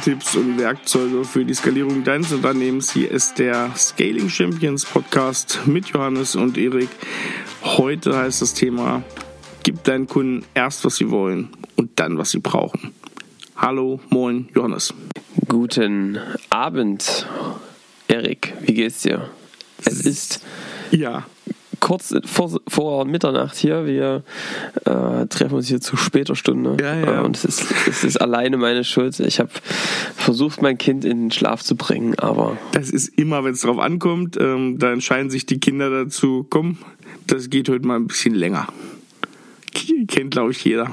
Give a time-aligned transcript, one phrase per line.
[0.00, 2.92] Tipps und Werkzeuge für die Skalierung deines Unternehmens.
[2.92, 6.88] Hier ist der Scaling Champions Podcast mit Johannes und Erik.
[7.62, 9.02] Heute heißt das Thema,
[9.62, 12.92] gib deinen Kunden erst, was sie wollen und dann, was sie brauchen.
[13.56, 14.94] Hallo, moin, Johannes.
[15.48, 16.18] Guten
[16.50, 17.26] Abend,
[18.06, 18.54] Erik.
[18.60, 19.30] Wie geht's dir?
[19.84, 20.44] Es ist
[20.90, 21.26] ja
[21.80, 23.86] kurz vor, vor Mitternacht hier.
[23.86, 24.22] Wir
[24.84, 26.76] äh, treffen uns hier zu später Stunde.
[26.80, 27.20] Ja, ja.
[27.20, 29.18] Äh, und es ist, es ist alleine meine Schuld.
[29.20, 29.50] Ich habe
[30.14, 32.56] versucht, mein Kind in den Schlaf zu bringen, aber.
[32.72, 36.78] Das ist immer, wenn es drauf ankommt, ähm, da entscheiden sich die Kinder dazu, komm,
[37.26, 38.68] das geht heute mal ein bisschen länger.
[40.08, 40.90] Kennt, glaube ich, jeder.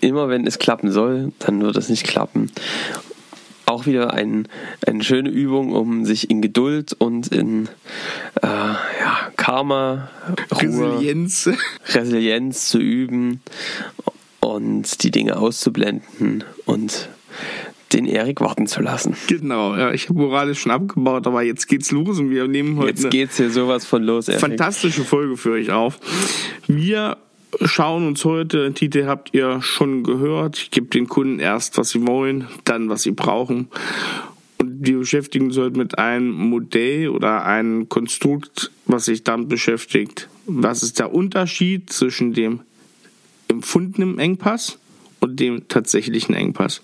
[0.00, 2.50] Immer wenn es klappen soll, dann wird es nicht klappen
[3.72, 4.46] auch wieder ein,
[4.86, 7.68] eine schöne Übung, um sich in Geduld und in
[8.42, 10.10] äh, ja, Karma,
[10.52, 11.50] Ruhe, Resilienz.
[11.94, 13.40] Resilienz zu üben
[14.40, 17.08] und die Dinge auszublenden und
[17.92, 19.16] den Erik warten zu lassen.
[19.26, 23.02] Genau, ja, ich habe moralisch schon abgebaut, aber jetzt geht's los und wir nehmen heute
[23.02, 24.28] jetzt geht's hier sowas von los.
[24.28, 24.40] Erik.
[24.40, 25.98] Fantastische Folge für euch auf.
[26.66, 27.18] Wir
[27.60, 31.90] schauen uns heute, den Titel habt ihr schon gehört, ich gebe den Kunden erst, was
[31.90, 33.68] sie wollen, dann, was sie brauchen.
[34.58, 40.28] Und wir beschäftigen uns heute mit einem Modell oder einem Konstrukt, was sich damit beschäftigt.
[40.46, 42.60] Was ist der Unterschied zwischen dem
[43.48, 44.78] empfundenen Engpass
[45.20, 46.80] und dem tatsächlichen Engpass?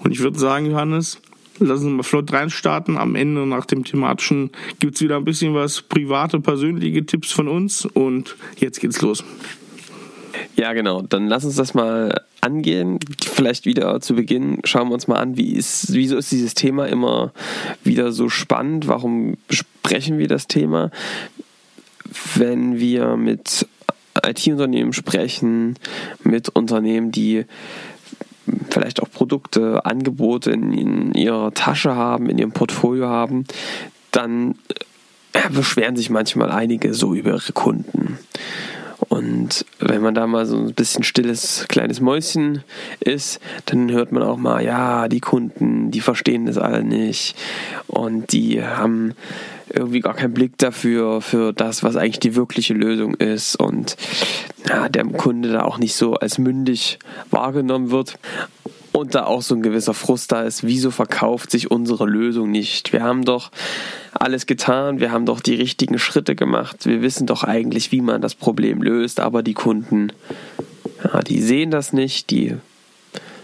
[0.00, 1.20] Und ich würde sagen, Johannes,
[1.60, 2.98] lass uns mal flott reinstarten.
[2.98, 4.50] Am Ende nach dem thematischen
[4.80, 9.24] gibt es wieder ein bisschen was private, persönliche Tipps von uns und jetzt geht's los.
[10.56, 11.02] Ja, genau.
[11.02, 12.98] Dann lass uns das mal angehen.
[13.22, 16.86] Vielleicht wieder zu Beginn schauen wir uns mal an, wie ist, wieso ist dieses Thema
[16.86, 17.32] immer
[17.82, 18.86] wieder so spannend?
[18.86, 20.90] Warum besprechen wir das Thema?
[22.34, 23.66] Wenn wir mit
[24.24, 25.78] IT-Unternehmen sprechen,
[26.22, 27.46] mit Unternehmen, die
[28.70, 33.46] vielleicht auch Produkte, Angebote in, in ihrer Tasche haben, in ihrem Portfolio haben,
[34.10, 34.56] dann
[35.32, 38.18] äh, beschweren sich manchmal einige so über ihre Kunden.
[39.08, 42.62] Und wenn man da mal so ein bisschen stilles kleines Mäuschen
[43.00, 47.36] ist, dann hört man auch mal, ja, die Kunden, die verstehen das alle nicht.
[47.86, 49.14] Und die haben
[49.72, 53.56] irgendwie gar keinen Blick dafür, für das, was eigentlich die wirkliche Lösung ist.
[53.56, 53.96] Und
[54.68, 56.98] ja, der Kunde da auch nicht so als mündig
[57.30, 58.18] wahrgenommen wird
[58.96, 62.92] und da auch so ein gewisser Frust da ist, wieso verkauft sich unsere Lösung nicht?
[62.92, 63.50] Wir haben doch
[64.12, 68.22] alles getan, wir haben doch die richtigen Schritte gemacht, wir wissen doch eigentlich, wie man
[68.22, 70.12] das Problem löst, aber die Kunden,
[71.02, 72.56] ja, die sehen das nicht, die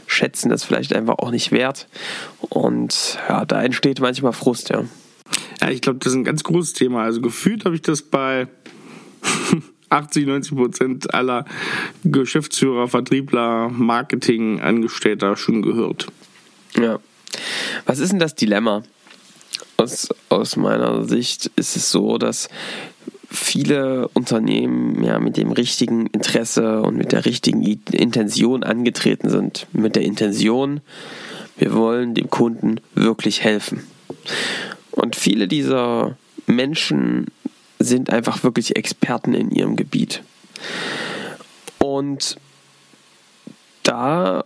[0.07, 1.89] schätzen das vielleicht einfach auch nicht wert
[2.49, 4.85] und ja, da entsteht manchmal Frust, ja.
[5.61, 7.03] Ja, ich glaube, das ist ein ganz großes Thema.
[7.03, 8.47] Also gefühlt habe ich das bei
[9.91, 11.45] 80, 90 Prozent aller
[12.05, 16.07] Geschäftsführer, Vertriebler, Marketingangestellter schon gehört.
[16.77, 16.99] Ja.
[17.87, 18.83] Was ist denn das Dilemma?
[19.77, 22.49] Aus, aus meiner Sicht ist es so, dass
[23.31, 29.67] viele Unternehmen ja mit dem richtigen Interesse und mit der richtigen Intention angetreten sind.
[29.73, 30.81] Mit der Intention,
[31.57, 33.85] wir wollen dem Kunden wirklich helfen.
[34.91, 37.27] Und viele dieser Menschen
[37.81, 40.23] sind einfach wirklich Experten in ihrem Gebiet.
[41.79, 42.37] Und
[43.83, 44.45] da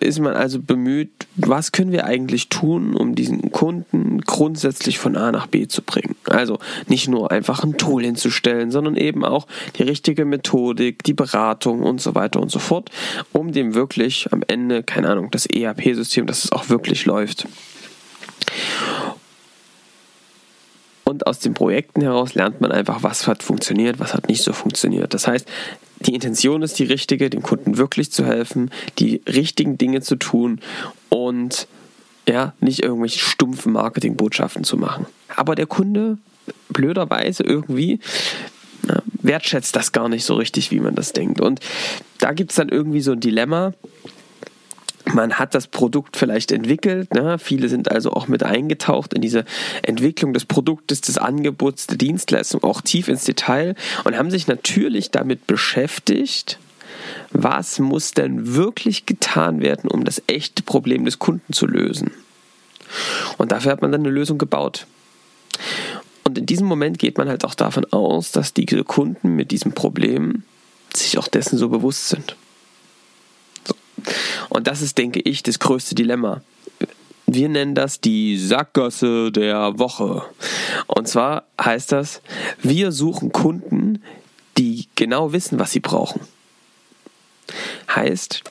[0.00, 5.32] ist man also bemüht, was können wir eigentlich tun, um diesen Kunden grundsätzlich von A
[5.32, 6.14] nach B zu bringen.
[6.26, 9.46] Also nicht nur einfach ein Tool hinzustellen, sondern eben auch
[9.76, 12.90] die richtige Methodik, die Beratung und so weiter und so fort,
[13.32, 17.46] um dem wirklich am Ende, keine Ahnung, das ERP-System, dass es auch wirklich läuft.
[21.04, 24.52] Und aus den Projekten heraus lernt man einfach, was hat funktioniert, was hat nicht so
[24.52, 25.12] funktioniert.
[25.12, 25.46] Das heißt,
[26.00, 30.60] die Intention ist die richtige, dem Kunden wirklich zu helfen, die richtigen Dinge zu tun
[31.10, 31.68] und
[32.26, 35.06] ja, nicht irgendwelche stumpfen Marketingbotschaften zu machen.
[35.36, 36.16] Aber der Kunde,
[36.70, 38.00] blöderweise irgendwie,
[39.24, 41.40] wertschätzt das gar nicht so richtig, wie man das denkt.
[41.40, 41.60] Und
[42.18, 43.72] da gibt es dann irgendwie so ein Dilemma
[45.12, 47.12] man hat das Produkt vielleicht entwickelt.
[47.12, 47.38] Ne?
[47.38, 49.44] Viele sind also auch mit eingetaucht in diese
[49.82, 53.74] Entwicklung des Produktes, des Angebots, der Dienstleistung, auch tief ins Detail
[54.04, 56.58] und haben sich natürlich damit beschäftigt,
[57.30, 62.12] was muss denn wirklich getan werden, um das echte Problem des Kunden zu lösen.
[63.36, 64.86] Und dafür hat man dann eine Lösung gebaut.
[66.24, 69.72] Und in diesem Moment geht man halt auch davon aus, dass diese Kunden mit diesem
[69.72, 70.44] Problem
[70.94, 72.36] sich auch dessen so bewusst sind.
[74.48, 76.42] Und das ist, denke ich, das größte Dilemma.
[77.26, 80.22] Wir nennen das die Sackgasse der Woche.
[80.86, 82.20] Und zwar heißt das,
[82.62, 84.02] wir suchen Kunden,
[84.58, 86.20] die genau wissen, was sie brauchen.
[87.94, 88.42] Heißt,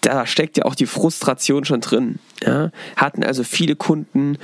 [0.00, 2.18] da steckt ja auch die Frustration schon drin.
[2.42, 2.70] Ja?
[2.96, 4.38] Hatten also viele Kunden,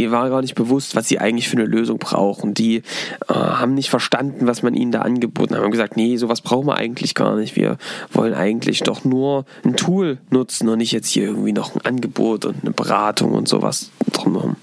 [0.00, 2.54] die waren gar nicht bewusst, was sie eigentlich für eine Lösung brauchen.
[2.54, 5.62] Die äh, haben nicht verstanden, was man ihnen da angeboten hat.
[5.62, 7.54] Haben gesagt, nee, sowas brauchen wir eigentlich gar nicht.
[7.54, 7.76] Wir
[8.10, 12.46] wollen eigentlich doch nur ein Tool nutzen und nicht jetzt hier irgendwie noch ein Angebot
[12.46, 14.56] und eine Beratung und sowas drumherum.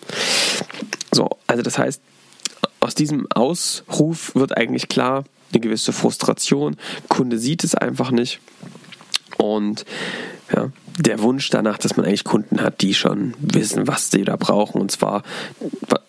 [1.13, 2.01] So, also das heißt,
[2.80, 5.24] aus diesem Ausruf wird eigentlich klar,
[5.54, 6.78] eine gewisse Frustration.
[7.10, 8.39] Kunde sieht es einfach nicht.
[9.38, 9.86] Und
[10.53, 14.35] ja, der Wunsch danach, dass man eigentlich Kunden hat, die schon wissen, was sie da
[14.35, 14.81] brauchen.
[14.81, 15.23] Und zwar,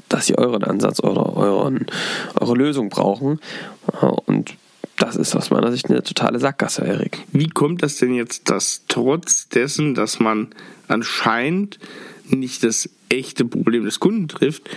[0.08, 1.87] dass sie euren Ansatz oder euren,
[2.38, 3.40] eure Lösung brauchen.
[4.26, 4.55] Und
[4.96, 7.25] das ist aus meiner Sicht eine totale Sackgasse, Erik.
[7.32, 10.49] Wie kommt das denn jetzt, dass trotz dessen, dass man
[10.88, 11.79] anscheinend
[12.29, 14.69] nicht das echte Problem des Kunden trifft,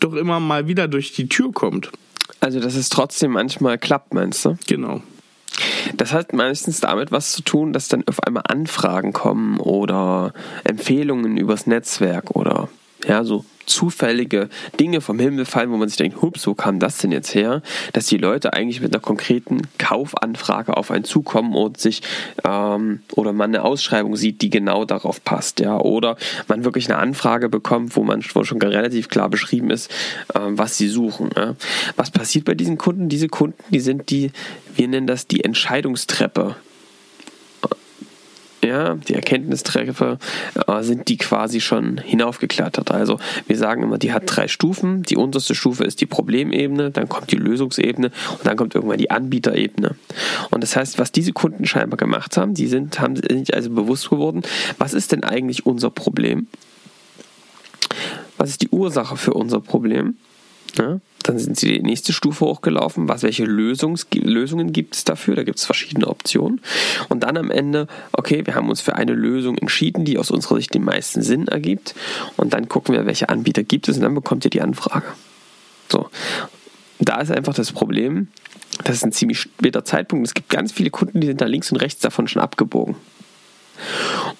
[0.00, 1.90] doch immer mal wieder durch die Tür kommt?
[2.40, 4.56] Also, dass es trotzdem manchmal klappt, meinst du?
[4.66, 5.02] Genau.
[5.96, 10.32] Das hat meistens damit was zu tun, dass dann auf einmal Anfragen kommen oder
[10.64, 12.68] Empfehlungen übers Netzwerk oder
[13.06, 14.48] ja, so zufällige
[14.80, 17.62] Dinge vom Himmel fallen, wo man sich denkt, hups, wo kam das denn jetzt her?
[17.92, 22.02] Dass die Leute eigentlich mit einer konkreten Kaufanfrage auf einen zukommen und sich
[22.44, 26.16] ähm, oder man eine Ausschreibung sieht, die genau darauf passt, ja, oder
[26.48, 29.90] man wirklich eine Anfrage bekommt, wo man wo schon relativ klar beschrieben ist,
[30.34, 31.30] ähm, was sie suchen.
[31.36, 31.54] Ja.
[31.96, 33.08] Was passiert bei diesen Kunden?
[33.08, 34.32] Diese Kunden, die sind die,
[34.74, 36.56] wir nennen das die Entscheidungstreppe
[38.62, 40.18] ja, die Erkenntnistreffer,
[40.66, 42.90] äh, sind die quasi schon hinaufgeklettert.
[42.90, 45.02] Also wir sagen immer, die hat drei Stufen.
[45.02, 49.10] Die unterste Stufe ist die Problemebene, dann kommt die Lösungsebene und dann kommt irgendwann die
[49.10, 49.94] Anbieterebene.
[50.50, 54.10] Und das heißt, was diese Kunden scheinbar gemacht haben, die sind, haben sich also bewusst
[54.10, 54.42] geworden,
[54.78, 56.48] was ist denn eigentlich unser Problem?
[58.36, 60.16] Was ist die Ursache für unser Problem?
[60.76, 63.08] Ja, dann sind sie die nächste Stufe hochgelaufen.
[63.08, 65.34] Was, welche Lösungs Lösungen gibt es dafür?
[65.36, 66.60] Da gibt es verschiedene Optionen.
[67.08, 70.56] Und dann am Ende, okay, wir haben uns für eine Lösung entschieden, die aus unserer
[70.56, 71.94] Sicht den meisten Sinn ergibt.
[72.36, 75.06] Und dann gucken wir, welche Anbieter gibt es und dann bekommt ihr die Anfrage.
[75.90, 76.08] So.
[77.00, 78.28] Da ist einfach das Problem,
[78.84, 80.26] das ist ein ziemlich später Zeitpunkt.
[80.26, 82.96] Es gibt ganz viele Kunden, die sind da links und rechts davon schon abgebogen.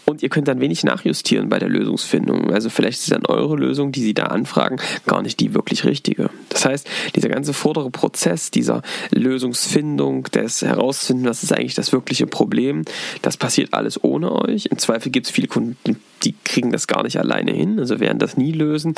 [0.05, 2.53] Und ihr könnt dann wenig nachjustieren bei der Lösungsfindung.
[2.53, 6.31] Also vielleicht ist dann eure Lösung, die Sie da anfragen, gar nicht die wirklich richtige.
[6.49, 12.27] Das heißt, dieser ganze vordere Prozess dieser Lösungsfindung, des Herausfinden, was ist eigentlich das wirkliche
[12.27, 12.85] Problem,
[13.23, 14.67] das passiert alles ohne euch.
[14.67, 18.19] Im Zweifel gibt es viele Kunden, die kriegen das gar nicht alleine hin, also werden
[18.19, 18.95] das nie lösen,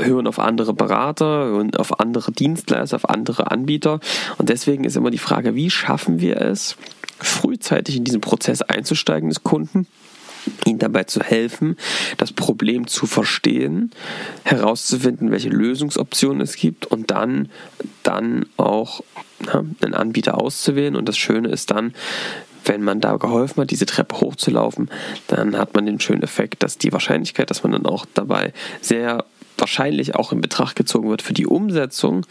[0.00, 4.00] hören auf andere Berater, hören auf andere Dienstleister, auf andere Anbieter.
[4.38, 6.76] Und deswegen ist immer die Frage, wie schaffen wir es,
[7.20, 9.86] frühzeitig in diesen Prozess einzusteigen des Kunden,
[10.64, 11.76] ihnen dabei zu helfen,
[12.16, 13.90] das Problem zu verstehen,
[14.44, 17.50] herauszufinden, welche Lösungsoptionen es gibt und dann,
[18.02, 19.02] dann auch
[19.40, 20.96] na, einen Anbieter auszuwählen.
[20.96, 21.94] Und das Schöne ist dann,
[22.64, 24.90] wenn man da geholfen hat, diese Treppe hochzulaufen,
[25.26, 29.24] dann hat man den schönen Effekt, dass die Wahrscheinlichkeit, dass man dann auch dabei sehr
[29.58, 32.24] wahrscheinlich auch in Betracht gezogen wird für die Umsetzung,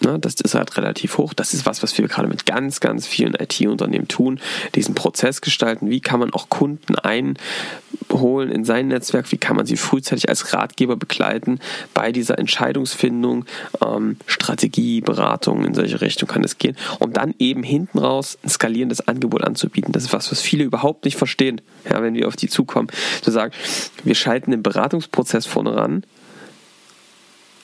[0.00, 1.34] ne, das ist halt relativ hoch.
[1.34, 4.40] Das ist was, was wir gerade mit ganz, ganz vielen IT-Unternehmen tun,
[4.74, 5.90] diesen Prozess gestalten.
[5.90, 9.30] Wie kann man auch Kunden einholen in sein Netzwerk?
[9.32, 11.60] Wie kann man sie frühzeitig als Ratgeber begleiten
[11.94, 13.44] bei dieser Entscheidungsfindung,
[13.84, 18.48] ähm, Strategie, Beratung, in solche Richtung kann es gehen, um dann eben hinten raus ein
[18.48, 19.92] skalierendes Angebot anzubieten.
[19.92, 22.88] Das ist was, was viele überhaupt nicht verstehen, ja, wenn wir auf die zukommen.
[23.22, 23.52] Zu sagen,
[24.04, 26.04] wir schalten den Beratungsprozess vorne ran,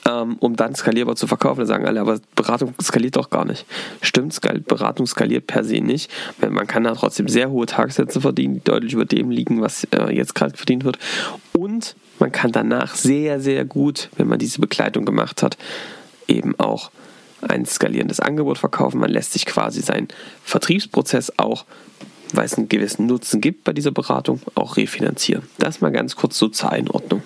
[0.05, 1.61] um dann skalierbar zu verkaufen.
[1.61, 3.65] Da sagen alle, aber Beratung skaliert doch gar nicht.
[4.01, 6.11] Stimmt, Beratung skaliert per se nicht.
[6.39, 10.13] Man kann da trotzdem sehr hohe Tagessätze verdienen, die deutlich über dem liegen, was äh,
[10.13, 10.99] jetzt gerade verdient wird.
[11.53, 15.57] Und man kann danach sehr, sehr gut, wenn man diese Begleitung gemacht hat,
[16.27, 16.91] eben auch
[17.41, 18.99] ein skalierendes Angebot verkaufen.
[18.99, 20.07] Man lässt sich quasi seinen
[20.43, 21.65] Vertriebsprozess auch
[22.35, 25.43] weil es einen gewissen Nutzen gibt bei dieser Beratung, auch refinanzieren.
[25.59, 27.21] Das mal ganz kurz so zur Einordnung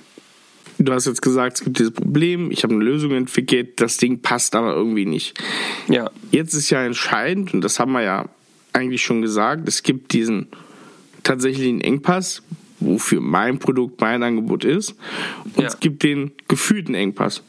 [0.77, 4.21] du hast jetzt gesagt, es gibt dieses Problem, ich habe eine Lösung entwickelt, das Ding
[4.21, 5.41] passt aber irgendwie nicht.
[5.87, 6.09] Ja.
[6.31, 8.25] Jetzt ist ja entscheidend, und das haben wir ja
[8.73, 10.47] eigentlich schon gesagt, es gibt diesen
[11.23, 12.43] tatsächlichen Engpass,
[12.79, 14.95] wofür mein Produkt, mein Angebot ist.
[15.55, 15.67] Und ja.
[15.67, 17.43] es gibt den gefühlten Engpass,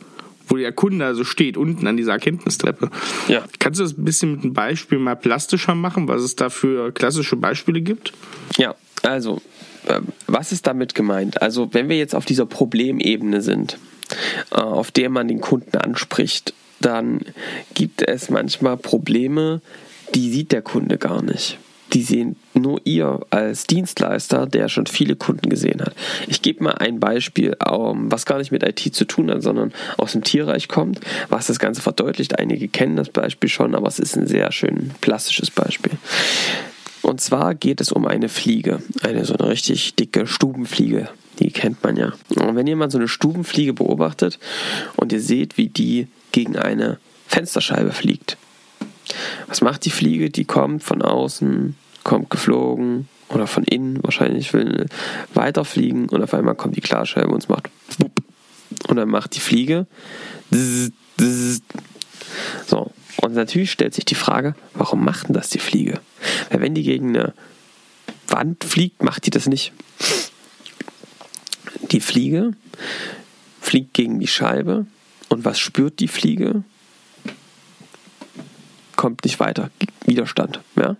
[0.49, 2.90] wo der Kunde also steht, unten an dieser Erkenntnistreppe.
[3.28, 3.45] Ja.
[3.59, 6.93] Kannst du das ein bisschen mit einem Beispiel mal plastischer machen, was es da für
[6.93, 8.12] klassische Beispiele gibt?
[8.57, 9.40] Ja, also
[9.87, 11.43] äh, was ist damit gemeint?
[11.43, 13.78] Also wenn wir jetzt auf dieser Problemebene sind,
[14.50, 17.21] äh, auf der man den Kunden anspricht, dann
[17.75, 19.61] gibt es manchmal Probleme,
[20.14, 21.59] die sieht der Kunde gar nicht.
[21.92, 25.95] Die sehen nur ihr als Dienstleister, der schon viele Kunden gesehen hat.
[26.26, 30.12] Ich gebe mal ein Beispiel, was gar nicht mit IT zu tun hat, sondern aus
[30.12, 32.38] dem Tierreich kommt, was das Ganze verdeutlicht.
[32.38, 35.92] Einige kennen das Beispiel schon, aber es ist ein sehr schön plastisches Beispiel.
[37.02, 41.09] Und zwar geht es um eine Fliege, eine so eine richtig dicke Stubenfliege.
[41.38, 42.12] Die kennt man ja.
[42.37, 44.38] Und wenn mal so eine Stubenfliege beobachtet
[44.97, 48.37] und ihr seht, wie die gegen eine Fensterscheibe fliegt.
[49.47, 50.31] Was macht die Fliege?
[50.31, 54.87] Die kommt von außen, kommt geflogen oder von innen wahrscheinlich, will
[55.35, 57.71] weiterfliegen und auf einmal kommt die Klarscheibe und es macht
[58.88, 59.87] und dann macht die Fliege
[62.67, 62.93] so.
[63.21, 66.00] Und natürlich stellt sich die Frage, warum macht denn das die Fliege?
[66.50, 67.35] Weil wenn die gegen eine
[68.29, 69.73] Wand fliegt, macht die das nicht.
[71.91, 72.53] Die Fliege
[73.61, 74.87] fliegt gegen die Scheibe
[75.29, 76.62] und was spürt die Fliege?
[78.99, 79.71] Kommt nicht weiter.
[80.07, 80.59] Widerstand.
[80.75, 80.97] Ja?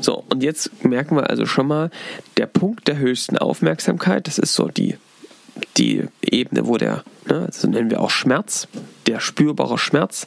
[0.00, 1.90] So, und jetzt merken wir also schon mal,
[2.38, 4.96] der Punkt der höchsten Aufmerksamkeit, das ist so die,
[5.76, 8.66] die Ebene, wo der, ne, das nennen wir auch Schmerz,
[9.06, 10.26] der spürbare Schmerz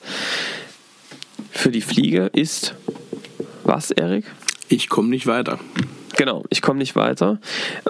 [1.49, 2.75] für die Fliege ist
[3.63, 4.25] was, Erik?
[4.67, 5.57] Ich komme nicht weiter.
[6.17, 7.39] Genau, ich komme nicht weiter.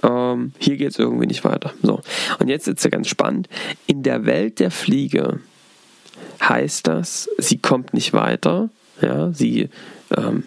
[0.04, 1.74] Ähm, hier geht es irgendwie nicht weiter.
[1.82, 2.00] So.
[2.40, 3.50] Und jetzt ist es ganz spannend.
[3.88, 5.42] In der Welt der Fliege
[6.42, 8.70] heißt das, sie kommt nicht weiter.
[9.02, 9.70] Ja, sie
[10.16, 10.44] ähm,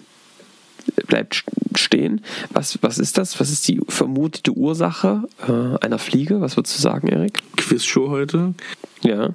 [1.06, 1.44] bleibt
[1.74, 2.22] stehen.
[2.50, 3.38] Was, was ist das?
[3.40, 6.40] Was ist die vermutete Ursache äh, einer Fliege?
[6.40, 7.38] Was würdest du sagen, Erik?
[7.56, 8.54] Quizshow heute.
[9.02, 9.30] Ja.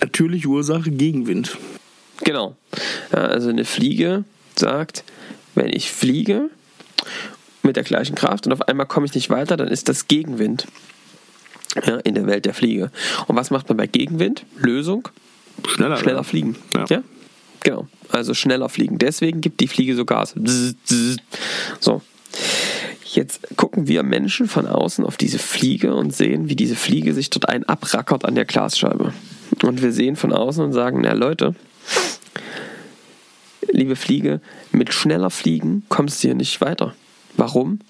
[0.00, 1.56] Natürliche Ursache Gegenwind.
[2.24, 2.56] Genau.
[3.12, 4.24] Ja, also eine Fliege
[4.56, 5.04] sagt,
[5.54, 6.50] wenn ich fliege
[7.62, 10.66] mit der gleichen Kraft und auf einmal komme ich nicht weiter, dann ist das Gegenwind
[11.84, 12.90] ja, in der Welt der Fliege.
[13.26, 14.44] Und was macht man bei Gegenwind?
[14.56, 15.08] Lösung?
[15.68, 16.56] Schneller, schneller fliegen.
[16.74, 16.84] Ja.
[16.88, 17.02] ja.
[17.62, 17.86] Genau.
[18.10, 18.98] Also schneller fliegen.
[18.98, 20.34] Deswegen gibt die Fliege so Gas.
[21.78, 22.02] So.
[23.12, 27.28] Jetzt gucken wir Menschen von außen auf diese Fliege und sehen, wie diese Fliege sich
[27.30, 29.12] dort ein abrackert an der Glasscheibe.
[29.62, 31.54] Und wir sehen von außen und sagen, na Leute,
[33.72, 34.40] liebe Fliege,
[34.70, 36.94] mit schneller Fliegen kommst du hier nicht weiter.
[37.36, 37.80] Warum?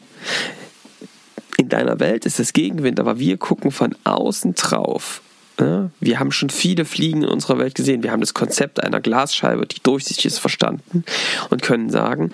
[1.59, 5.21] In deiner Welt ist es Gegenwind, aber wir gucken von außen drauf.
[6.01, 8.03] Wir haben schon viele Fliegen in unserer Welt gesehen.
[8.03, 11.05] Wir haben das Konzept einer Glasscheibe, die durchsichtig ist, verstanden
[11.51, 12.33] und können sagen,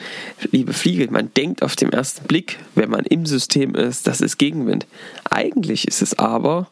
[0.52, 4.38] liebe Fliege, man denkt auf den ersten Blick, wenn man im System ist, das ist
[4.38, 4.87] Gegenwind.
[5.28, 6.68] Eigentlich ist es aber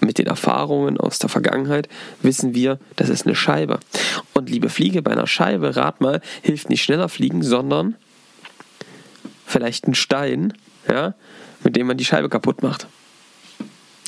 [0.00, 1.88] mit den Erfahrungen aus der Vergangenheit
[2.20, 3.78] wissen wir, das ist eine Scheibe.
[4.32, 7.94] Und liebe Fliege, bei einer Scheibe, rat mal, hilft nicht schneller fliegen, sondern
[9.46, 10.54] vielleicht ein Stein,
[10.88, 11.14] ja,
[11.62, 12.88] mit dem man die Scheibe kaputt macht.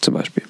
[0.01, 0.43] Zum Beispiel.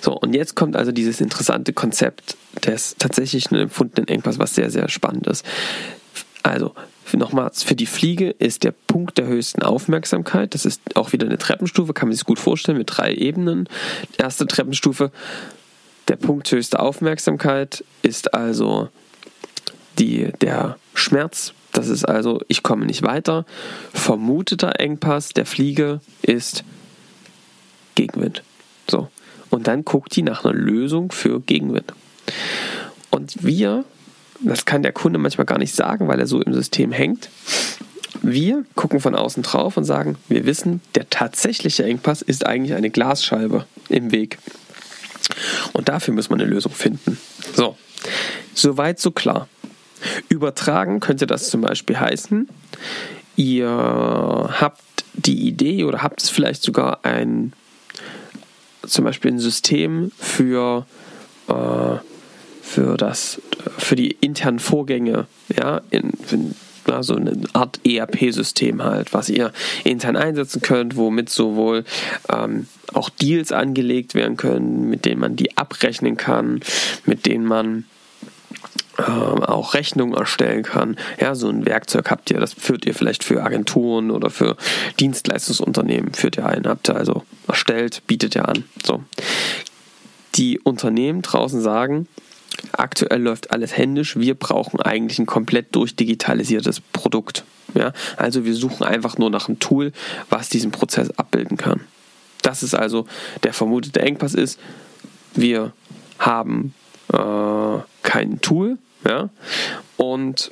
[0.00, 4.88] So, und jetzt kommt also dieses interessante Konzept des tatsächlichen empfundenen Engpass, was sehr, sehr
[4.88, 5.44] spannend ist.
[6.42, 6.74] Also,
[7.12, 11.38] nochmals, für die Fliege ist der Punkt der höchsten Aufmerksamkeit, das ist auch wieder eine
[11.38, 13.68] Treppenstufe, kann man sich gut vorstellen, mit drei Ebenen.
[14.18, 15.10] Erste Treppenstufe,
[16.08, 18.88] der Punkt höchste Aufmerksamkeit ist also
[19.98, 23.44] die, der Schmerz, das ist also, ich komme nicht weiter.
[23.92, 26.64] Vermuteter Engpass der Fliege ist
[27.94, 28.42] Gegenwind.
[28.88, 29.08] So.
[29.56, 31.94] Und dann guckt die nach einer Lösung für Gegenwind.
[33.10, 33.84] Und wir
[34.40, 37.30] das kann der Kunde manchmal gar nicht sagen, weil er so im System hängt.
[38.22, 42.90] Wir gucken von außen drauf und sagen, wir wissen, der tatsächliche Engpass ist eigentlich eine
[42.90, 44.38] Glasscheibe im Weg.
[45.72, 47.18] Und dafür muss man eine Lösung finden.
[47.54, 47.76] So,
[48.54, 49.48] soweit so klar.
[50.28, 52.48] Übertragen könnte das zum Beispiel heißen,
[53.36, 54.82] ihr habt
[55.14, 57.54] die Idee oder habt es vielleicht sogar ein
[58.86, 60.86] zum Beispiel ein System für
[61.48, 61.98] äh,
[62.66, 63.40] für das,
[63.78, 65.26] für die internen Vorgänge,
[65.56, 66.54] ja, in, in
[66.88, 69.52] ja, so eine Art ERP-System halt, was ihr
[69.84, 71.84] intern einsetzen könnt, womit sowohl
[72.28, 76.60] ähm, auch Deals angelegt werden können, mit denen man die abrechnen kann,
[77.04, 77.84] mit denen man
[78.98, 80.96] auch Rechnungen erstellen kann.
[81.20, 84.56] Ja, so ein Werkzeug habt ihr, das führt ihr vielleicht für Agenturen oder für
[84.98, 88.64] Dienstleistungsunternehmen, führt ihr ein, habt ihr also erstellt, bietet ihr an.
[88.84, 89.04] So.
[90.36, 92.08] Die Unternehmen draußen sagen,
[92.72, 94.16] Aktuell läuft alles händisch.
[94.16, 97.44] Wir brauchen eigentlich ein komplett durchdigitalisiertes Produkt.
[97.74, 97.92] Ja?
[98.16, 99.92] Also wir suchen einfach nur nach einem Tool,
[100.30, 101.80] was diesen Prozess abbilden kann.
[102.42, 103.06] Das ist also
[103.42, 104.58] der vermutete Engpass ist,
[105.34, 105.72] wir
[106.18, 106.74] haben
[107.12, 109.30] äh, kein Tool ja?
[109.96, 110.50] und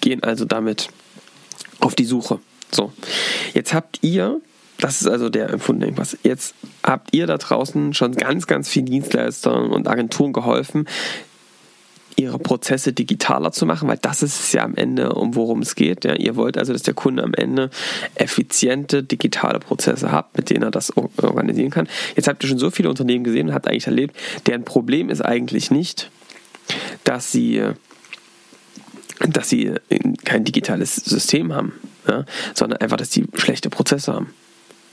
[0.00, 0.88] gehen also damit
[1.80, 2.40] auf die Suche.
[2.70, 2.92] So,
[3.54, 4.40] jetzt habt ihr
[4.78, 6.16] das ist also der empfundene Engpass.
[6.22, 6.54] Jetzt
[6.84, 10.86] habt ihr da draußen schon ganz, ganz vielen Dienstleistern und Agenturen geholfen,
[12.14, 15.74] ihre Prozesse digitaler zu machen, weil das ist es ja am Ende, um worum es
[15.74, 16.04] geht.
[16.04, 17.70] Ja, ihr wollt also, dass der Kunde am Ende
[18.14, 21.88] effiziente digitale Prozesse hat, mit denen er das organisieren kann.
[22.16, 24.16] Jetzt habt ihr schon so viele Unternehmen gesehen und habt eigentlich erlebt,
[24.46, 26.10] deren Problem ist eigentlich nicht,
[27.04, 27.62] dass sie
[29.20, 29.72] dass sie
[30.24, 31.72] kein digitales System haben,
[32.06, 32.24] ja,
[32.54, 34.28] sondern einfach, dass die schlechte Prozesse haben.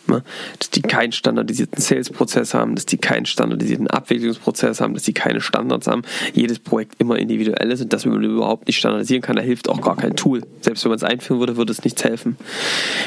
[0.07, 0.23] Ne?
[0.59, 5.41] Dass die keinen standardisierten Sales-Prozess haben, dass die keinen standardisierten Abwicklungsprozess haben, dass die keine
[5.41, 9.41] Standards haben, jedes Projekt immer individuell ist und dass man überhaupt nicht standardisieren kann, da
[9.41, 10.43] hilft auch gar kein Tool.
[10.61, 12.37] Selbst wenn man es einführen würde, würde es nichts helfen.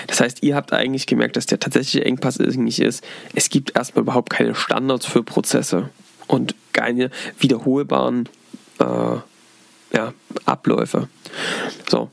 [0.09, 4.02] Das heißt, ihr habt eigentlich gemerkt, dass der tatsächliche Engpass eigentlich ist, es gibt erstmal
[4.02, 5.90] überhaupt keine Standards für Prozesse
[6.26, 8.28] und keine wiederholbaren
[8.78, 10.12] äh, ja,
[10.44, 11.08] Abläufe.
[11.88, 12.11] So.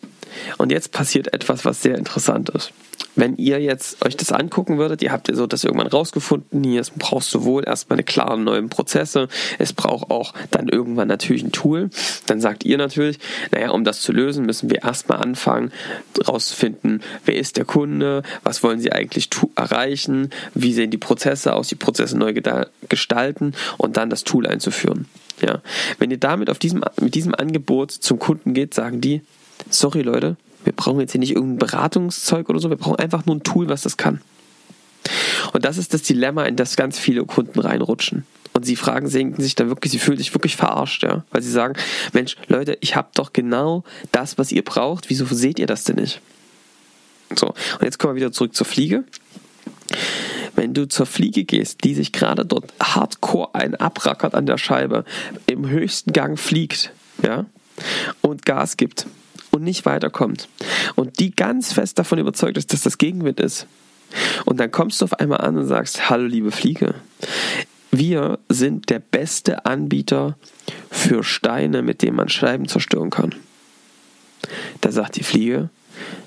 [0.57, 2.73] Und jetzt passiert etwas, was sehr interessant ist
[3.15, 6.81] wenn ihr jetzt euch das angucken würdet, ihr habt ja so das irgendwann rausgefunden, hier
[6.81, 11.51] es braucht sowohl erstmal eine klare neue Prozesse, es braucht auch dann irgendwann natürlich ein
[11.51, 11.89] Tool.
[12.25, 13.19] Dann sagt ihr natürlich,
[13.51, 15.71] naja, um das zu lösen, müssen wir erstmal anfangen,
[16.27, 21.67] rauszufinden, wer ist der Kunde, was wollen sie eigentlich erreichen, wie sehen die Prozesse aus,
[21.67, 22.33] die Prozesse neu
[22.89, 25.07] gestalten und dann das Tool einzuführen.
[25.41, 25.61] Ja.
[25.99, 29.21] Wenn ihr damit auf diesem, mit diesem Angebot zum Kunden geht, sagen die,
[29.69, 33.35] sorry Leute, wir brauchen jetzt hier nicht irgendein Beratungszeug oder so, wir brauchen einfach nur
[33.35, 34.21] ein Tool, was das kann.
[35.53, 38.25] Und das ist das Dilemma, in das ganz viele Kunden reinrutschen.
[38.53, 41.75] Und sie fragen sich dann wirklich, sie fühlen sich wirklich verarscht, ja, weil sie sagen,
[42.13, 45.97] Mensch, Leute, ich habe doch genau das, was ihr braucht, wieso seht ihr das denn
[45.97, 46.21] nicht?
[47.35, 49.03] So, und jetzt kommen wir wieder zurück zur Fliege.
[50.55, 55.05] Wenn du zur Fliege gehst, die sich gerade dort hardcore ein abrackert an der Scheibe,
[55.47, 56.91] im höchsten Gang fliegt,
[57.23, 57.45] ja,
[58.21, 59.05] und Gas gibt,
[59.55, 60.49] und nicht weiterkommt
[60.95, 63.67] und die ganz fest davon überzeugt ist, dass das Gegenwind ist.
[64.45, 66.95] Und dann kommst du auf einmal an und sagst, hallo liebe Fliege,
[67.91, 70.37] wir sind der beste Anbieter
[70.91, 73.33] für Steine, mit denen man Scheiben zerstören kann.
[74.81, 75.69] Da sagt die Fliege,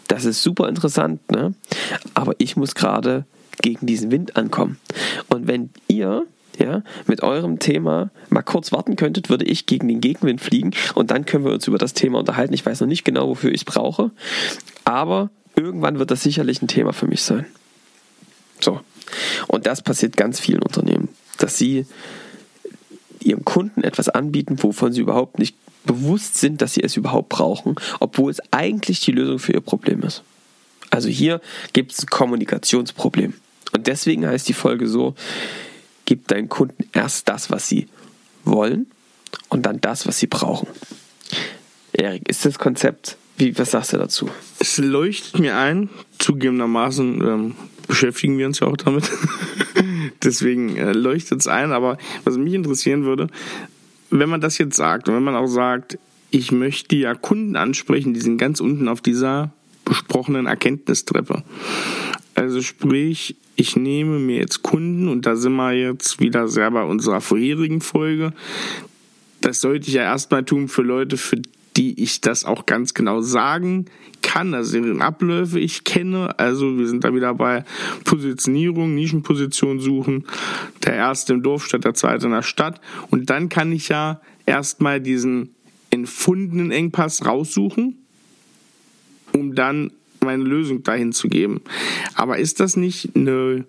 [0.09, 1.55] das ist super interessant, ne?
[2.15, 3.27] aber ich muss gerade
[3.59, 4.79] gegen diesen Wind ankommen.
[5.29, 6.27] Und wenn ihr
[6.59, 11.11] ja, mit eurem Thema mal kurz warten könntet, würde ich gegen den Gegenwind fliegen und
[11.11, 12.55] dann können wir uns über das Thema unterhalten.
[12.55, 14.11] Ich weiß noch nicht genau, wofür ich es brauche,
[14.85, 17.47] aber irgendwann wird das sicherlich ein Thema für mich sein.
[18.61, 18.81] So.
[19.47, 21.87] Und das passiert ganz vielen Unternehmen, dass sie
[23.21, 27.77] ihrem Kunden etwas anbieten, wovon sie überhaupt nicht bewusst sind, dass sie es überhaupt brauchen,
[28.01, 30.23] obwohl es eigentlich die Lösung für ihr Problem ist.
[30.91, 31.41] Also hier
[31.73, 33.35] gibt es ein Kommunikationsproblem.
[33.79, 35.15] Und deswegen heißt die Folge so,
[36.05, 37.87] Gib deinen Kunden erst das, was sie
[38.43, 38.87] wollen
[39.51, 40.67] und dann das, was sie brauchen.
[41.93, 44.31] Erik, ist das Konzept, wie, was sagst du dazu?
[44.59, 47.55] Es leuchtet mir ein, zugegebenermaßen ähm,
[47.87, 49.11] beschäftigen wir uns ja auch damit.
[50.23, 53.29] Deswegen äh, leuchtet es ein, aber was mich interessieren würde,
[54.09, 55.99] wenn man das jetzt sagt und wenn man auch sagt,
[56.31, 59.53] ich möchte ja Kunden ansprechen, die sind ganz unten auf dieser
[59.85, 61.43] besprochenen Erkenntnistreppe.
[62.39, 66.85] Also sprich, ich nehme mir jetzt Kunden und da sind wir jetzt wieder sehr bei
[66.85, 68.33] unserer vorherigen Folge.
[69.41, 71.43] Das sollte ich ja erstmal tun für Leute, für
[71.77, 73.87] die ich das auch ganz genau sagen
[74.23, 76.39] kann, also deren Abläufe ich kenne.
[76.39, 77.65] Also wir sind da wieder bei
[78.05, 80.25] Positionierung, Nischenposition suchen.
[80.85, 82.81] Der erste im Dorf statt der zweite in der Stadt.
[83.11, 85.57] Und dann kann ich ja erstmal diesen
[85.91, 87.97] empfundenen Engpass raussuchen,
[89.33, 89.91] um dann
[90.29, 91.63] meine Lösung dahin zu geben.
[92.15, 93.65] Aber ist das nicht eine,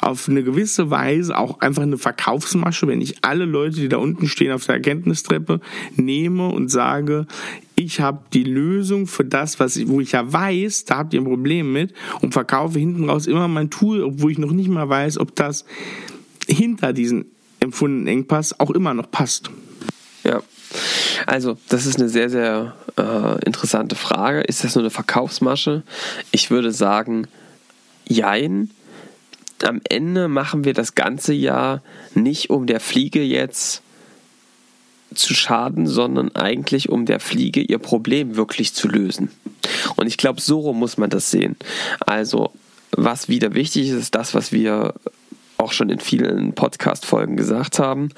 [0.00, 4.26] auf eine gewisse Weise auch einfach eine Verkaufsmasche, wenn ich alle Leute, die da unten
[4.26, 5.60] stehen auf der Erkenntnistreppe,
[5.94, 7.26] nehme und sage,
[7.76, 11.20] ich habe die Lösung für das, was ich, wo ich ja weiß, da habt ihr
[11.20, 14.88] ein Problem mit und verkaufe hinten raus immer mein Tool, obwohl ich noch nicht mal
[14.88, 15.64] weiß, ob das
[16.48, 17.26] hinter diesen
[17.60, 19.50] empfundenen Engpass auch immer noch passt.
[20.24, 20.42] Ja,
[21.26, 24.40] also, das ist eine sehr, sehr äh, interessante Frage.
[24.42, 25.82] Ist das nur eine Verkaufsmasche?
[26.30, 27.26] Ich würde sagen,
[28.06, 28.70] jein.
[29.62, 31.82] Am Ende machen wir das ganze Jahr
[32.14, 33.82] nicht um der Fliege jetzt
[35.14, 39.30] zu schaden, sondern eigentlich um der Fliege ihr Problem wirklich zu lösen.
[39.96, 41.56] Und ich glaube, so muss man das sehen.
[42.00, 42.50] Also,
[42.90, 44.94] was wieder wichtig ist, ist das, was wir
[45.58, 48.10] auch schon in vielen Podcast-Folgen gesagt haben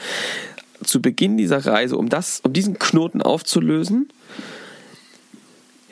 [0.83, 4.09] zu Beginn dieser Reise, um, das, um diesen Knoten aufzulösen,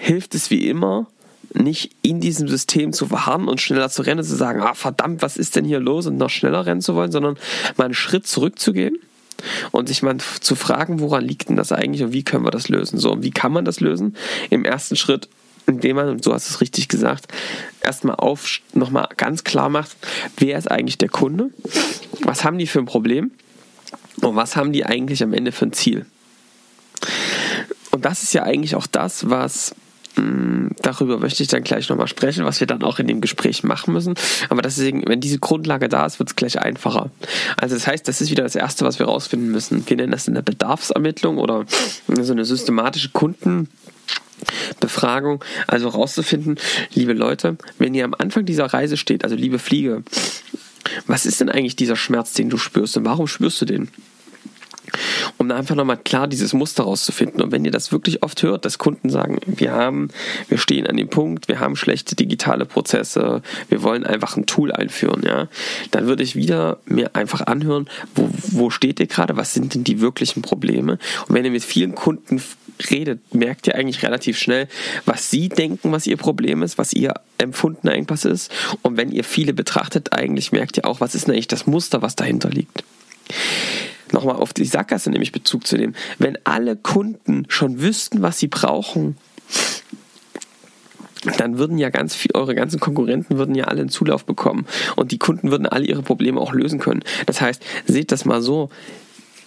[0.03, 1.07] hilft es wie immer,
[1.55, 5.37] nicht in diesem System zu verharren und schneller zu rennen zu sagen, ah verdammt, was
[5.37, 7.39] ist denn hier los und noch schneller rennen zu wollen, sondern
[7.77, 8.99] mal einen Schritt zurückzugehen
[9.71, 12.69] und sich mal zu fragen, woran liegt denn das eigentlich und wie können wir das
[12.69, 12.99] lösen?
[12.99, 14.17] So, und wie kann man das lösen?
[14.51, 15.29] Im ersten Schritt,
[15.67, 17.29] indem man, und so hast du es richtig gesagt,
[17.81, 19.97] erstmal auf, nochmal ganz klar macht,
[20.37, 21.51] wer ist eigentlich der Kunde?
[22.23, 23.31] Was haben die für ein Problem?
[24.21, 26.07] Und was haben die eigentlich am Ende für ein Ziel?
[27.93, 29.75] Und das ist ja eigentlich auch das, was
[30.83, 33.95] darüber möchte ich dann gleich nochmal sprechen, was wir dann auch in dem Gespräch machen
[33.95, 34.15] müssen.
[34.49, 37.11] Aber deswegen, wenn diese Grundlage da ist, wird es gleich einfacher.
[37.57, 39.89] Also das heißt, das ist wieder das Erste, was wir rausfinden müssen.
[39.89, 41.65] Wir nennen das in der Bedarfsermittlung oder
[42.09, 43.69] so eine systematische Kunden.
[44.81, 46.59] Befragung, also rauszufinden,
[46.95, 50.03] liebe Leute, wenn ihr am Anfang dieser Reise steht, also liebe Fliege,
[51.07, 53.89] was ist denn eigentlich dieser Schmerz, den du spürst und warum spürst du den?
[55.39, 57.43] Um da einfach nochmal klar dieses Muster rauszufinden.
[57.43, 60.09] Und wenn ihr das wirklich oft hört, dass Kunden sagen, wir haben,
[60.49, 64.73] wir stehen an dem Punkt, wir haben schlechte digitale Prozesse, wir wollen einfach ein Tool
[64.73, 65.49] einführen, ja,
[65.91, 69.85] dann würde ich wieder mir einfach anhören, wo, wo steht ihr gerade, was sind denn
[69.85, 70.99] die wirklichen Probleme?
[71.29, 72.43] Und wenn ihr mit vielen Kunden
[72.91, 74.69] redet, merkt ihr eigentlich relativ schnell,
[75.05, 78.51] was sie denken, was ihr Problem ist, was ihr empfundener Engpass ist.
[78.83, 82.03] Und wenn ihr viele betrachtet, eigentlich merkt ihr auch, was ist denn eigentlich das Muster,
[82.03, 82.85] was dahinter liegt
[84.13, 85.95] nochmal auf die Sackgasse nämlich Bezug zu nehmen.
[86.19, 89.17] Wenn alle Kunden schon wüssten, was sie brauchen,
[91.39, 95.13] dann würden ja ganz viel, eure ganzen Konkurrenten würden ja alle einen Zulauf bekommen und
[95.13, 97.05] die Kunden würden alle ihre Probleme auch lösen können.
[97.27, 98.71] Das heißt, seht das mal so,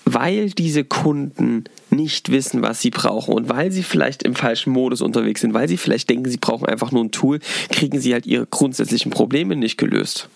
[0.05, 5.01] weil diese Kunden nicht wissen, was sie brauchen und weil sie vielleicht im falschen Modus
[5.01, 8.25] unterwegs sind, weil sie vielleicht denken, sie brauchen einfach nur ein Tool, kriegen sie halt
[8.25, 10.29] ihre grundsätzlichen Probleme nicht gelöst.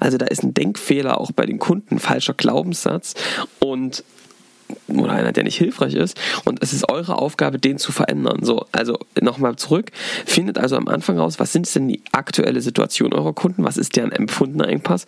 [0.00, 3.14] Also da ist ein Denkfehler auch bei den Kunden, falscher Glaubenssatz
[3.60, 4.04] und
[4.88, 6.18] oder einer, der nicht hilfreich ist.
[6.44, 8.40] Und es ist eure Aufgabe, den zu verändern.
[8.42, 9.90] So, also nochmal zurück.
[10.24, 13.64] Findet also am Anfang raus, was sind denn die aktuelle Situation eurer Kunden?
[13.64, 15.06] Was ist deren empfundener Engpass?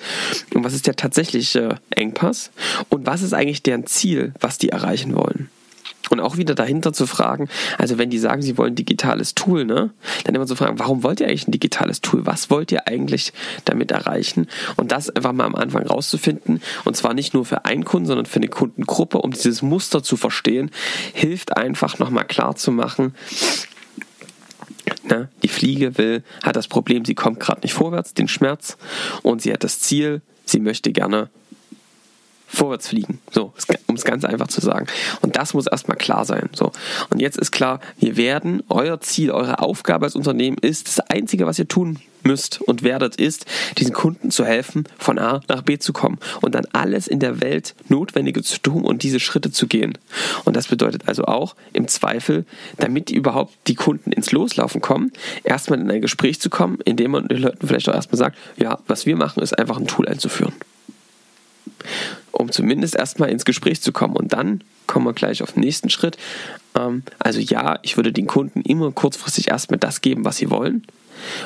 [0.54, 2.50] Und was ist der tatsächliche Engpass?
[2.88, 5.48] Und was ist eigentlich deren Ziel, was die erreichen wollen?
[6.14, 9.64] Und auch wieder dahinter zu fragen, also wenn die sagen, sie wollen ein digitales Tool,
[9.64, 9.90] ne,
[10.22, 12.24] dann immer zu fragen, warum wollt ihr eigentlich ein digitales Tool?
[12.24, 13.32] Was wollt ihr eigentlich
[13.64, 14.46] damit erreichen?
[14.76, 16.62] Und das einfach mal am Anfang rauszufinden.
[16.84, 20.16] Und zwar nicht nur für einen Kunden, sondern für eine Kundengruppe, um dieses Muster zu
[20.16, 20.70] verstehen,
[21.12, 23.14] hilft einfach nochmal klar zu machen,
[25.02, 25.28] Ne?
[25.42, 28.76] Die Fliege will, hat das Problem, sie kommt gerade nicht vorwärts, den Schmerz,
[29.22, 31.30] und sie hat das Ziel, sie möchte gerne
[32.46, 33.20] vorwärts fliegen.
[33.30, 33.52] So,
[33.86, 34.86] um es ganz einfach zu sagen.
[35.20, 36.48] Und das muss erstmal klar sein.
[36.54, 36.72] So.
[37.10, 41.46] Und jetzt ist klar, wir werden, euer Ziel, eure Aufgabe als Unternehmen ist, das Einzige,
[41.46, 43.44] was ihr tun müsst und werdet, ist,
[43.76, 47.42] diesen Kunden zu helfen, von A nach B zu kommen und dann alles in der
[47.42, 49.98] Welt Notwendige zu tun und diese Schritte zu gehen.
[50.44, 52.46] Und das bedeutet also auch, im Zweifel,
[52.78, 57.28] damit überhaupt die Kunden ins Loslaufen kommen, erstmal in ein Gespräch zu kommen, indem man
[57.28, 60.54] den Leuten vielleicht auch erstmal sagt, ja, was wir machen, ist einfach ein Tool einzuführen
[62.34, 64.16] um zumindest erstmal ins Gespräch zu kommen.
[64.16, 66.18] Und dann kommen wir gleich auf den nächsten Schritt.
[66.76, 70.84] Ähm, also ja, ich würde den Kunden immer kurzfristig erstmal das geben, was sie wollen,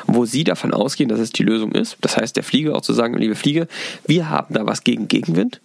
[0.07, 1.96] wo sie davon ausgehen, dass es die Lösung ist.
[2.01, 3.68] Das heißt, der Flieger auch zu sagen, liebe Fliege,
[4.07, 5.61] wir haben da was gegen Gegenwind.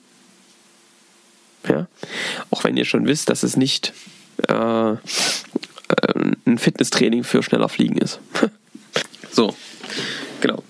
[1.68, 1.88] Ja?
[2.52, 3.94] Auch wenn ihr schon wisst, dass es nicht
[4.50, 4.98] äh, äh
[6.46, 8.20] ein Fitnesstraining für schneller Fliegen ist.
[9.32, 9.56] so,
[10.42, 10.62] genau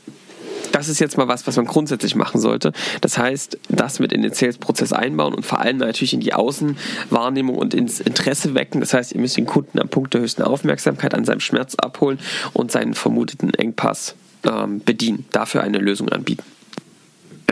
[0.74, 2.74] das ist jetzt mal was, was man grundsätzlich machen sollte.
[3.00, 7.56] Das heißt, das mit in den Sales-Prozess einbauen und vor allem natürlich in die Außenwahrnehmung
[7.56, 8.82] und ins Interesse wecken.
[8.82, 12.20] Das heißt, ihr müsst den Kunden am Punkt der höchsten Aufmerksamkeit an seinem Schmerz abholen
[12.54, 16.44] und seinen vermuteten Engpass ähm, bedienen, dafür eine Lösung anbieten.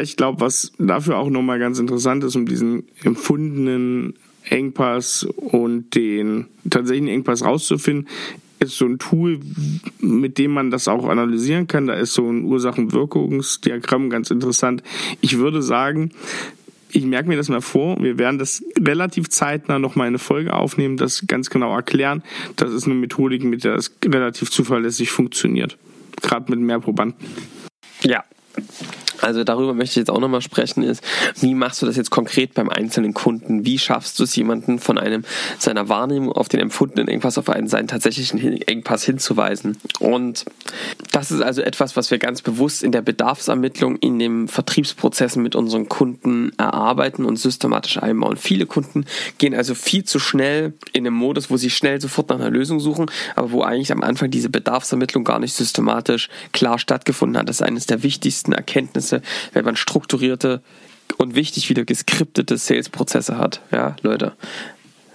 [0.02, 4.16] Ich glaube, was dafür auch nochmal ganz interessant ist, um diesen empfundenen
[4.50, 8.08] Engpass und den tatsächlichen Engpass rauszufinden,
[8.62, 9.40] ist so ein Tool,
[10.00, 11.88] mit dem man das auch analysieren kann.
[11.88, 14.84] Da ist so ein Ursachen-Wirkungsdiagramm ganz interessant.
[15.20, 16.12] Ich würde sagen,
[16.92, 17.98] ich merke mir das mal vor.
[18.02, 22.22] Wir werden das relativ zeitnah nochmal eine Folge aufnehmen, das ganz genau erklären.
[22.56, 25.78] Das ist eine Methodik, mit der es relativ zuverlässig funktioniert.
[26.22, 27.18] Gerade mit mehr Probanden.
[28.04, 28.24] Ja,
[29.22, 31.04] also darüber möchte ich jetzt auch nochmal sprechen, ist,
[31.40, 33.66] wie machst du das jetzt konkret beim einzelnen Kunden?
[33.66, 35.24] Wie schaffst du es, jemanden von einem
[35.60, 39.78] seiner Wahrnehmung auf den empfundenen Engpass auf einen seinen tatsächlichen Engpass hinzuweisen?
[40.00, 40.46] Und
[41.12, 45.56] das ist also etwas, was wir ganz bewusst in der Bedarfsermittlung in den Vertriebsprozessen mit
[45.56, 48.38] unseren Kunden erarbeiten und systematisch einbauen.
[48.38, 49.06] Viele Kunden
[49.38, 52.80] gehen also viel zu schnell in einen Modus, wo sie schnell sofort nach einer Lösung
[52.80, 57.50] suchen, aber wo eigentlich am Anfang diese Bedarfsermittlung gar nicht systematisch klar stattgefunden hat.
[57.50, 59.22] Das ist eines der wichtigsten Erkenntnisse
[59.54, 60.62] wenn man strukturierte
[61.18, 63.62] und wichtig wieder geskriptete Sales-Prozesse hat.
[63.72, 64.34] Ja, Leute.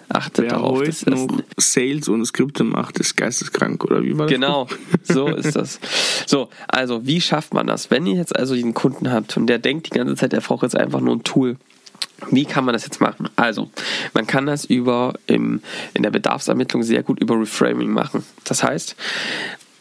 [0.09, 0.79] Achtet Wer darauf.
[0.79, 4.35] Heute das noch Sales und Skripte macht, ist geisteskrank, oder wie war das?
[4.35, 4.67] Genau,
[5.03, 5.81] so ist das.
[6.27, 7.91] So, also wie schafft man das?
[7.91, 10.63] Wenn ihr jetzt also diesen Kunden habt und der denkt die ganze Zeit, er braucht
[10.63, 11.57] jetzt einfach nur ein Tool,
[12.31, 13.29] wie kann man das jetzt machen?
[13.37, 13.71] Also,
[14.15, 15.61] man kann das über im,
[15.93, 18.25] in der Bedarfsermittlung sehr gut über Reframing machen.
[18.45, 18.97] Das heißt,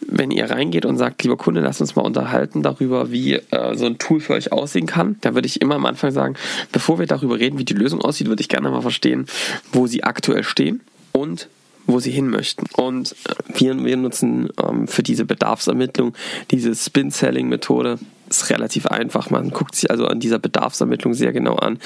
[0.08, 3.86] wenn ihr reingeht und sagt, lieber Kunde, lasst uns mal unterhalten darüber, wie äh, so
[3.86, 6.36] ein Tool für euch aussehen kann, da würde ich immer am Anfang sagen,
[6.72, 9.26] bevor wir darüber reden, wie die Lösung aussieht, würde ich gerne mal verstehen,
[9.72, 10.82] wo sie aktuell stehen
[11.12, 11.48] und
[11.88, 12.66] wo sie hin möchten.
[12.76, 16.14] Und äh, wir, wir nutzen ähm, für diese Bedarfsermittlung
[16.52, 18.00] diese Spin-Selling-Methode.
[18.28, 19.30] Ist relativ einfach.
[19.30, 21.78] Man guckt sich also an dieser Bedarfsermittlung sehr genau an,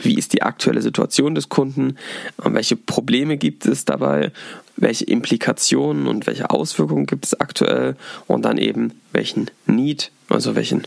[0.00, 1.98] wie ist die aktuelle Situation des Kunden,
[2.38, 4.32] welche Probleme gibt es dabei
[4.76, 10.82] welche Implikationen und welche Auswirkungen gibt es aktuell und dann eben welchen Need, also welchen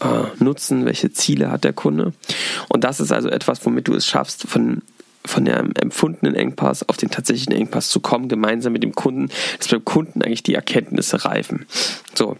[0.00, 2.12] äh, Nutzen, welche Ziele hat der Kunde.
[2.68, 4.82] Und das ist also etwas, womit du es schaffst, von
[5.26, 9.28] von dem empfundenen Engpass auf den tatsächlichen Engpass zu kommen, gemeinsam mit dem Kunden,
[9.58, 11.66] dass beim Kunden eigentlich die Erkenntnisse reifen.
[12.14, 12.38] So,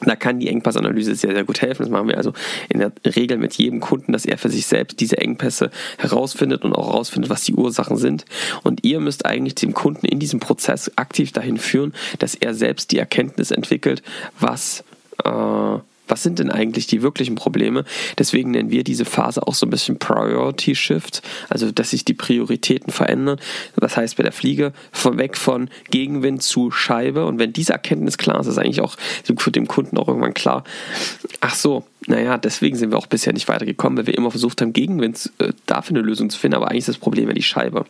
[0.00, 1.82] da kann die Engpassanalyse sehr, sehr gut helfen.
[1.82, 2.32] Das machen wir also
[2.68, 6.72] in der Regel mit jedem Kunden, dass er für sich selbst diese Engpässe herausfindet und
[6.72, 8.24] auch herausfindet, was die Ursachen sind.
[8.62, 12.92] Und ihr müsst eigentlich dem Kunden in diesem Prozess aktiv dahin führen, dass er selbst
[12.92, 14.02] die Erkenntnis entwickelt,
[14.38, 14.84] was
[15.24, 17.84] äh, was sind denn eigentlich die wirklichen Probleme?
[18.18, 22.14] Deswegen nennen wir diese Phase auch so ein bisschen Priority Shift, also dass sich die
[22.14, 23.38] Prioritäten verändern.
[23.76, 27.26] Das heißt bei der Fliege von weg von Gegenwind zu Scheibe.
[27.26, 28.96] Und wenn diese Erkenntnis klar ist, ist eigentlich auch
[29.36, 30.64] für den Kunden auch irgendwann klar,
[31.40, 34.72] ach so, naja, deswegen sind wir auch bisher nicht weitergekommen, weil wir immer versucht haben,
[34.72, 37.84] Gegenwind äh, dafür eine Lösung zu finden, aber eigentlich ist das Problem ja die Scheibe.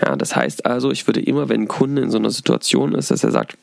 [0.00, 3.10] Ja, das heißt also, ich würde immer, wenn ein Kunde in so einer Situation ist,
[3.10, 3.56] dass er sagt,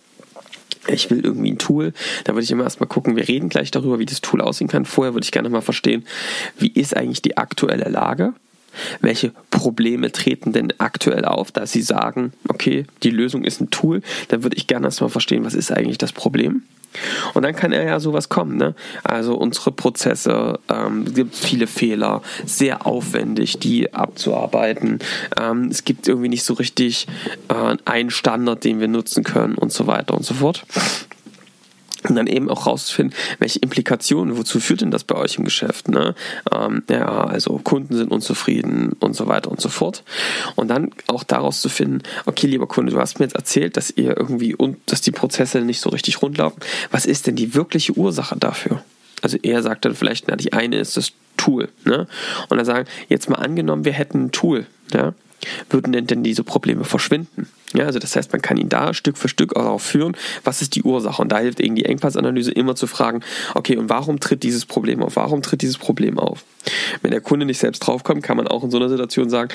[0.88, 4.00] ich will irgendwie ein Tool, da würde ich immer erstmal gucken, wir reden gleich darüber,
[4.00, 4.86] wie das Tool aussehen kann.
[4.86, 6.06] Vorher würde ich gerne mal verstehen,
[6.58, 8.34] wie ist eigentlich die aktuelle Lage?
[9.02, 14.02] Welche Probleme treten denn aktuell auf, da Sie sagen, okay, die Lösung ist ein Tool,
[14.30, 16.64] dann würde ich gerne erstmal verstehen, was ist eigentlich das Problem?
[17.34, 18.58] Und dann kann er ja sowas kommen.
[18.58, 18.74] Ne?
[19.04, 25.00] Also unsere Prozesse, ähm, es gibt viele Fehler, sehr aufwendig, die abzuarbeiten.
[25.40, 27.08] Ähm, es gibt irgendwie nicht so richtig
[27.50, 30.66] äh, einen Standard, den wir nutzen können und so weiter und so fort
[32.08, 35.90] und dann eben auch rauszufinden, welche Implikationen, wozu führt denn das bei euch im Geschäft?
[35.90, 36.16] Ne?
[36.54, 40.04] Ähm, ja, also Kunden sind unzufrieden und so weiter und so fort.
[40.56, 43.92] Und dann auch daraus zu finden, okay, lieber Kunde, du hast mir jetzt erzählt, dass
[43.92, 46.60] ihr irgendwie und dass die Prozesse nicht so richtig rund laufen.
[46.92, 48.84] Was ist denn die wirkliche Ursache dafür?
[49.22, 51.70] Also er sagt dann vielleicht, na, die eine ist das Tool.
[51.86, 52.08] Ne?
[52.50, 55.14] Und dann sagen, jetzt mal angenommen, wir hätten ein Tool, ja?
[55.70, 57.48] würden denn, denn diese Probleme verschwinden?
[57.74, 60.62] Ja, also das heißt, man kann ihn da Stück für Stück auch darauf führen, was
[60.62, 61.22] ist die Ursache.
[61.22, 63.22] Und da hilft eben die Engpassanalyse immer zu fragen,
[63.54, 65.16] okay, und warum tritt dieses Problem auf?
[65.16, 66.44] Warum tritt dieses Problem auf?
[67.02, 69.50] Wenn der Kunde nicht selbst draufkommt, kann man auch in so einer Situation sagen,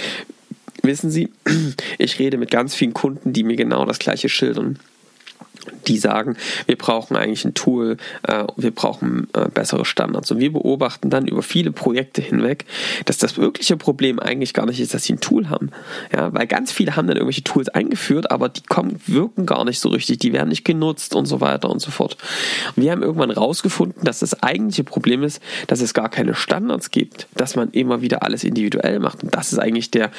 [0.83, 1.31] wissen Sie,
[1.99, 4.79] ich rede mit ganz vielen Kunden, die mir genau das gleiche schildern
[5.87, 10.31] die sagen, wir brauchen eigentlich ein Tool, äh, wir brauchen äh, bessere Standards.
[10.31, 12.65] Und wir beobachten dann über viele Projekte hinweg,
[13.05, 15.71] dass das wirkliche Problem eigentlich gar nicht ist, dass sie ein Tool haben.
[16.13, 19.81] Ja, weil ganz viele haben dann irgendwelche Tools eingeführt, aber die kommen, wirken gar nicht
[19.81, 22.17] so richtig, die werden nicht genutzt und so weiter und so fort.
[22.77, 26.91] Und wir haben irgendwann rausgefunden, dass das eigentliche Problem ist, dass es gar keine Standards
[26.91, 29.23] gibt, dass man immer wieder alles individuell macht.
[29.23, 30.11] Und das ist eigentlich der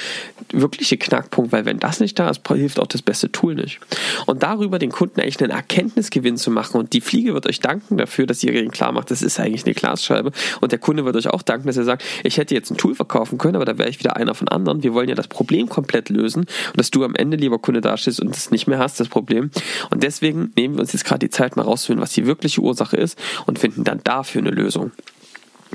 [0.52, 3.80] wirkliche Knackpunkt, weil wenn das nicht da ist, hilft auch das beste Tool nicht.
[4.26, 7.98] Und darüber den Kunden echt einen Erkenntnisgewinn zu machen und die Fliege wird euch danken
[7.98, 11.15] dafür, dass ihr ihnen klar macht, das ist eigentlich eine Glasscheibe und der Kunde wird
[11.17, 13.78] euch auch danken, dass er sagt, ich hätte jetzt ein Tool verkaufen können, aber da
[13.78, 14.84] wäre ich wieder einer von anderen.
[14.84, 18.21] Wir wollen ja das Problem komplett lösen und dass du am Ende, lieber Kunde, dastehst
[18.21, 19.52] und es nicht mehr hast, das Problem.
[19.89, 22.95] Und deswegen nehmen wir uns jetzt gerade die Zeit mal rauszufinden, was die wirkliche Ursache
[22.95, 24.91] ist und finden dann dafür eine Lösung.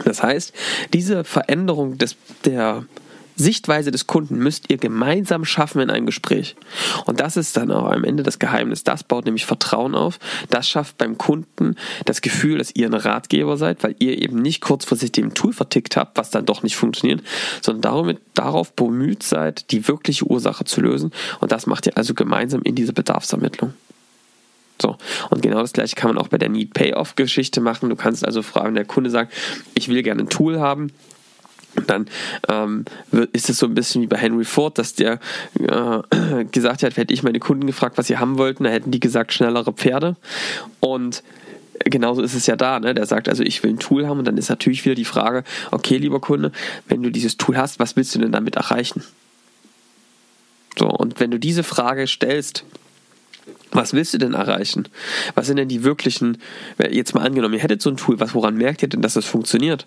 [0.05, 0.55] Das heißt,
[0.95, 2.85] diese Veränderung des, der
[3.37, 6.57] Sichtweise des Kunden müsst ihr gemeinsam schaffen in einem Gespräch.
[7.07, 8.85] Und das ist dann auch am Ende das Geheimnis.
[8.85, 10.19] Das baut nämlich Vertrauen auf.
[10.51, 14.61] Das schafft beim Kunden das Gefühl, dass ihr ein Ratgeber seid, weil ihr eben nicht
[14.61, 17.23] kurzfristig dem Tool vertickt habt, was dann doch nicht funktioniert,
[17.63, 21.13] sondern darum, darauf bemüht seid, die wirkliche Ursache zu lösen.
[21.41, 23.75] Und das macht ihr also gemeinsam in dieser Bedarfsermittlung.
[24.81, 24.97] So.
[25.29, 27.91] Und genau das gleiche kann man auch bei der Need-Payoff-Geschichte machen.
[27.91, 29.33] Du kannst also fragen, der Kunde sagt,
[29.75, 30.93] ich will gerne ein Tool haben
[31.87, 32.07] dann
[32.49, 32.85] ähm,
[33.33, 35.21] ist es so ein bisschen wie bei Henry Ford, dass der
[35.59, 39.01] äh, gesagt hat, hätte ich meine Kunden gefragt, was sie haben wollten, da hätten die
[39.01, 40.17] gesagt, schnellere Pferde.
[40.81, 41.23] Und
[41.85, 42.95] genauso ist es ja da, ne?
[42.95, 45.45] Der sagt also, ich will ein Tool haben und dann ist natürlich wieder die Frage,
[45.71, 46.53] okay, lieber Kunde,
[46.89, 49.03] wenn du dieses Tool hast, was willst du denn damit erreichen?
[50.79, 52.65] So, und wenn du diese Frage stellst,
[53.73, 54.89] was willst du denn erreichen?
[55.35, 56.39] Was sind denn die wirklichen,
[56.91, 59.25] jetzt mal angenommen, ihr hättet so ein Tool, was, woran merkt ihr denn, dass es
[59.25, 59.87] das funktioniert?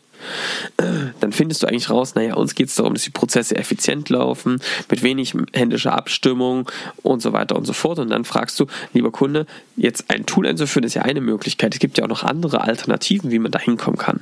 [1.19, 4.62] Dann findest du eigentlich raus, naja, uns geht es darum, dass die Prozesse effizient laufen,
[4.89, 6.69] mit wenig händischer Abstimmung
[7.02, 7.99] und so weiter und so fort.
[7.99, 9.45] Und dann fragst du, lieber Kunde,
[9.76, 11.73] jetzt ein Tool einzuführen, ist ja eine Möglichkeit.
[11.73, 14.21] Es gibt ja auch noch andere Alternativen, wie man da hinkommen kann.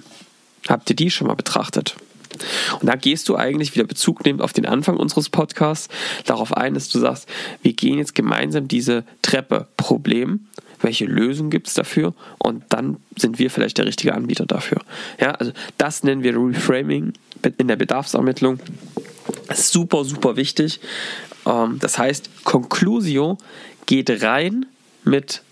[0.67, 1.95] Habt ihr die schon mal betrachtet?
[2.79, 5.89] Und da gehst du eigentlich wieder Bezug nehmend auf den Anfang unseres Podcasts
[6.25, 7.27] darauf ein, dass du sagst,
[7.61, 10.47] wir gehen jetzt gemeinsam diese Treppe Problem.
[10.81, 12.13] Welche Lösung gibt es dafür?
[12.39, 14.79] Und dann sind wir vielleicht der richtige Anbieter dafür.
[15.19, 17.13] Ja, also das nennen wir Reframing
[17.57, 18.59] in der Bedarfsermittlung.
[19.53, 20.79] Super, super wichtig.
[21.45, 23.37] Ähm, das heißt, Conclusio
[23.85, 24.65] geht rein
[25.03, 25.43] mit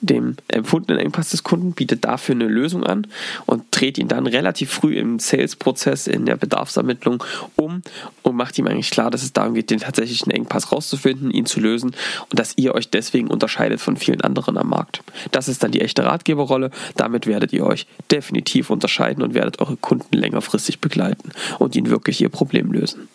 [0.00, 3.06] dem empfundenen Engpass des Kunden, bietet dafür eine Lösung an
[3.46, 7.22] und dreht ihn dann relativ früh im Sales-Prozess, in der Bedarfsermittlung
[7.56, 7.82] um
[8.22, 11.60] und macht ihm eigentlich klar, dass es darum geht, den tatsächlichen Engpass rauszufinden, ihn zu
[11.60, 11.94] lösen
[12.30, 15.02] und dass ihr euch deswegen unterscheidet von vielen anderen am Markt.
[15.32, 16.70] Das ist dann die echte Ratgeberrolle.
[16.96, 22.20] Damit werdet ihr euch definitiv unterscheiden und werdet eure Kunden längerfristig begleiten und ihnen wirklich
[22.20, 23.08] ihr Problem lösen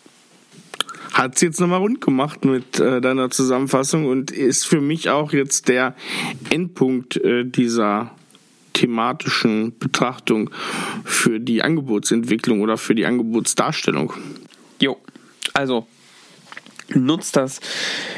[1.14, 5.32] hat es jetzt nochmal rund gemacht mit äh, deiner Zusammenfassung und ist für mich auch
[5.32, 5.94] jetzt der
[6.50, 8.10] Endpunkt äh, dieser
[8.72, 10.50] thematischen Betrachtung
[11.04, 14.12] für die Angebotsentwicklung oder für die Angebotsdarstellung.
[14.80, 14.96] Jo,
[15.52, 15.86] also
[16.92, 17.60] nutzt das.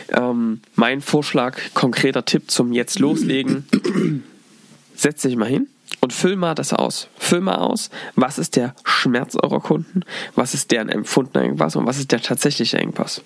[0.08, 3.66] Ähm, mein Vorschlag, konkreter Tipp zum Jetzt loslegen.
[4.94, 5.68] Setz dich mal hin
[6.06, 7.08] und füll mal das aus.
[7.18, 10.02] Füll mal aus, was ist der Schmerz eurer Kunden,
[10.36, 13.22] was ist deren empfundener Engpass und was ist der tatsächliche Engpass.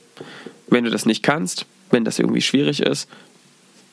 [0.68, 3.06] Wenn du das nicht kannst, wenn das irgendwie schwierig ist,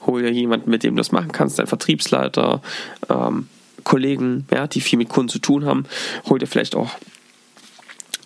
[0.06, 2.62] hol dir jemanden, mit dem du das machen kannst, einen Vertriebsleiter,
[3.10, 3.50] ähm,
[3.84, 5.84] Kollegen, ja, die viel mit Kunden zu tun haben,
[6.30, 6.91] hol dir vielleicht auch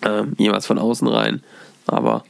[0.04, 1.42] ähm, jemals von außen rein.
[1.88, 2.22] Aber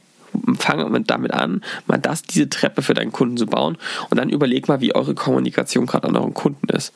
[0.57, 3.77] fange damit an, mal das, diese Treppe für deinen Kunden zu bauen
[4.09, 6.93] und dann überleg mal, wie eure Kommunikation gerade an euren Kunden ist.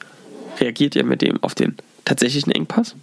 [0.60, 2.96] Reagiert ihr mit dem auf den tatsächlichen Engpass?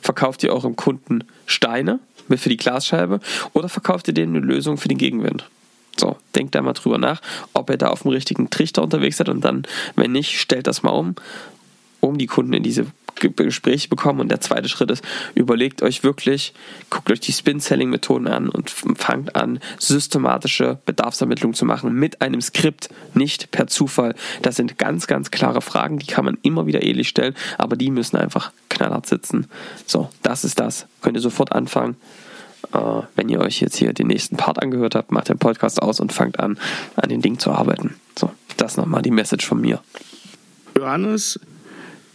[0.00, 2.00] Verkauft ihr eurem Kunden Steine
[2.36, 3.20] für die Glasscheibe
[3.52, 5.48] oder verkauft ihr denen eine Lösung für den Gegenwind?
[5.96, 7.20] So, denkt da mal drüber nach,
[7.54, 9.64] ob ihr da auf dem richtigen Trichter unterwegs seid und dann,
[9.96, 11.16] wenn nicht, stellt das mal um,
[12.00, 12.86] um die Kunden in diese
[13.18, 14.20] Gespräche bekommen.
[14.20, 16.54] Und der zweite Schritt ist, überlegt euch wirklich,
[16.90, 22.88] guckt euch die Spin-Selling-Methoden an und fangt an, systematische Bedarfsermittlung zu machen mit einem Skript,
[23.14, 24.14] nicht per Zufall.
[24.42, 27.90] Das sind ganz, ganz klare Fragen, die kann man immer wieder ähnlich stellen, aber die
[27.90, 29.46] müssen einfach knallhart sitzen.
[29.86, 30.86] So, das ist das.
[31.02, 31.96] Könnt ihr sofort anfangen.
[32.72, 32.78] Äh,
[33.16, 36.12] wenn ihr euch jetzt hier den nächsten Part angehört habt, macht den Podcast aus und
[36.12, 36.58] fangt an,
[36.96, 37.96] an den Ding zu arbeiten.
[38.18, 39.80] So, das nochmal die Message von mir.
[40.76, 41.40] Johannes,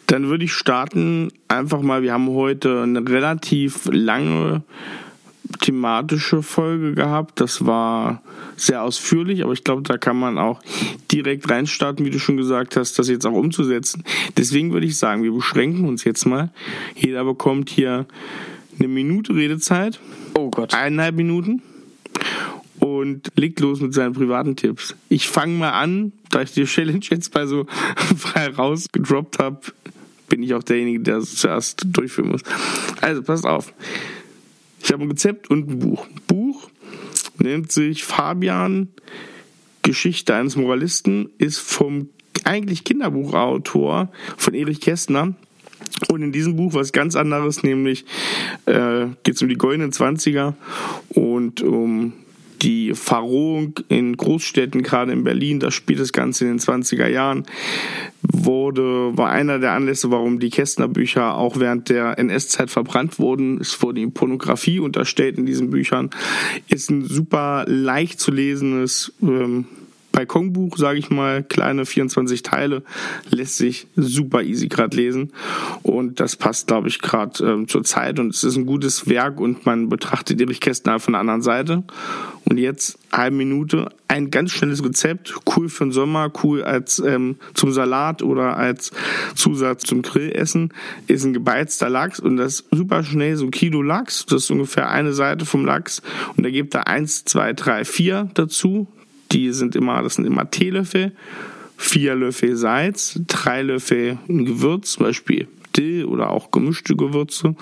[0.08, 4.64] dann würde ich starten einfach mal, wir haben heute eine relativ lange
[5.62, 7.40] thematische Folge gehabt.
[7.40, 8.22] Das war
[8.56, 10.62] sehr ausführlich, aber ich glaube, da kann man auch
[11.12, 14.04] direkt reinstarten, wie du schon gesagt hast, das jetzt auch umzusetzen.
[14.38, 16.52] Deswegen würde ich sagen, wir beschränken uns jetzt mal.
[16.96, 18.06] Jeder bekommt hier
[18.80, 20.00] eine Minute Redezeit.
[20.36, 20.74] Oh Gott.
[20.74, 21.62] Eineinhalb Minuten.
[22.80, 24.96] Und legt los mit seinen privaten Tipps.
[25.08, 27.66] Ich fange mal an, da ich die Challenge jetzt mal so
[28.18, 29.62] frei rausgedroppt habe,
[30.30, 32.42] bin ich auch derjenige, der es zuerst durchführen muss.
[33.02, 33.74] Also, passt auf.
[34.82, 36.08] Ich habe ein Rezept und ein Buch.
[36.28, 36.70] Buch
[37.38, 38.90] nennt sich Fabian
[39.82, 42.10] Geschichte eines Moralisten, ist vom
[42.44, 45.34] eigentlich Kinderbuchautor von Erich Kästner.
[46.10, 48.06] Und in diesem Buch was ganz anderes, nämlich
[48.66, 50.56] äh, geht es um die goldenen Zwanziger
[51.10, 52.14] und um
[52.64, 57.44] die Verrohung in Großstädten, gerade in Berlin, da spielt das Ganze in den 20er Jahren,
[58.22, 63.60] wurde, war einer der Anlässe, warum die Kästner Bücher auch während der NS-Zeit verbrannt wurden.
[63.60, 66.10] Es wurde ihm Pornografie unterstellt in diesen Büchern.
[66.70, 69.66] Ist ein super leicht zu lesendes ähm,
[70.14, 72.84] Balkonbuch, sage ich mal, kleine 24 Teile,
[73.30, 75.34] lässt sich super easy gerade lesen.
[75.82, 78.20] Und das passt, glaube ich, gerade ähm, zur Zeit.
[78.20, 81.84] Und es ist ein gutes Werk und man betrachtet Kästner von der anderen Seite.
[82.46, 87.38] Und jetzt eine Minute, ein ganz schnelles Rezept, cool für den Sommer, cool als ähm,
[87.54, 88.92] zum Salat oder als
[89.34, 90.74] Zusatz zum Grillessen,
[91.08, 95.14] ist ein gebeizter Lachs und das super schnell, so Kilo Lachs, das ist ungefähr eine
[95.14, 96.02] Seite vom Lachs.
[96.38, 98.88] Und da gibt er eins, zwei, drei, vier dazu,
[99.34, 101.12] die sind immer, das sind immer Teelöffel,
[101.78, 107.56] vier Löffel Salz, drei Löffel Gewürz, zum Beispiel Dill oder auch gemischte Gewürze,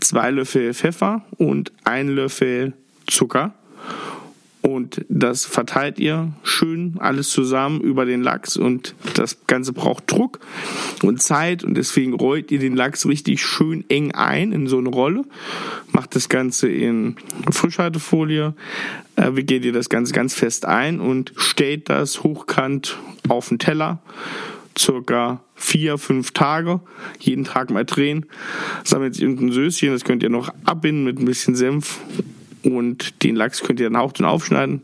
[0.00, 2.72] zwei Löffel Pfeffer und ein Löffel
[3.06, 3.54] Zucker
[4.60, 8.56] und das verteilt ihr schön alles zusammen über den Lachs.
[8.56, 10.40] Und das Ganze braucht Druck
[11.02, 11.62] und Zeit.
[11.62, 15.24] Und deswegen rollt ihr den Lachs richtig schön eng ein in so eine Rolle,
[15.92, 17.16] macht das Ganze in
[17.50, 18.54] Frischhaltefolie,
[19.16, 24.00] äh, wickelt ihr das Ganze ganz fest ein und stellt das hochkant auf den Teller.
[24.76, 26.80] Circa vier, fünf Tage,
[27.18, 28.26] jeden Tag mal drehen,
[28.84, 31.98] sammelt irgendein Söschen, das könnt ihr noch abbinden mit ein bisschen Senf
[32.62, 34.82] und den Lachs könnt ihr dann auch aufschneiden.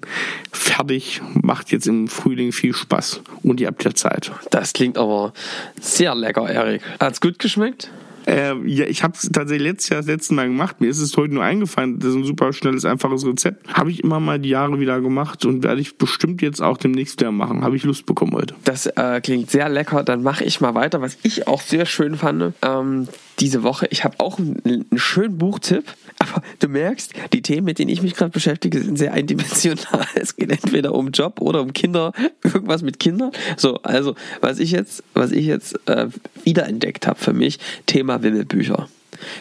[0.53, 4.33] Fertig, macht jetzt im Frühling viel Spaß und ihr habt ja Zeit.
[4.51, 5.33] Das klingt aber
[5.81, 6.83] sehr lecker, Erik.
[7.01, 7.91] Hat's gut geschmeckt?
[8.27, 10.81] Äh, ja, ich habe es tatsächlich letztes Jahr das letzte Mal gemacht.
[10.81, 11.99] Mir ist es heute nur eingefallen.
[11.99, 13.67] Das ist ein super schnelles, einfaches Rezept.
[13.73, 17.21] Habe ich immer mal die Jahre wieder gemacht und werde ich bestimmt jetzt auch demnächst
[17.21, 17.63] wieder machen.
[17.63, 18.55] Habe ich Lust bekommen heute.
[18.65, 20.03] Das äh, klingt sehr lecker.
[20.03, 22.55] Dann mache ich mal weiter, was ich auch sehr schön fand.
[22.63, 23.09] Ähm,
[23.41, 23.87] diese Woche.
[23.91, 25.85] Ich habe auch einen, einen, schönen Buchtipp.
[26.19, 30.07] Aber du merkst, die Themen, mit denen ich mich gerade beschäftige, sind sehr eindimensional.
[30.15, 32.13] Es geht entweder um Job oder um Kinder,
[32.43, 33.33] irgendwas mit Kindern.
[33.57, 36.09] So, also was ich jetzt, was ich jetzt äh,
[36.45, 38.89] wiederentdeckt habe für mich, Thema Wimmelbücher.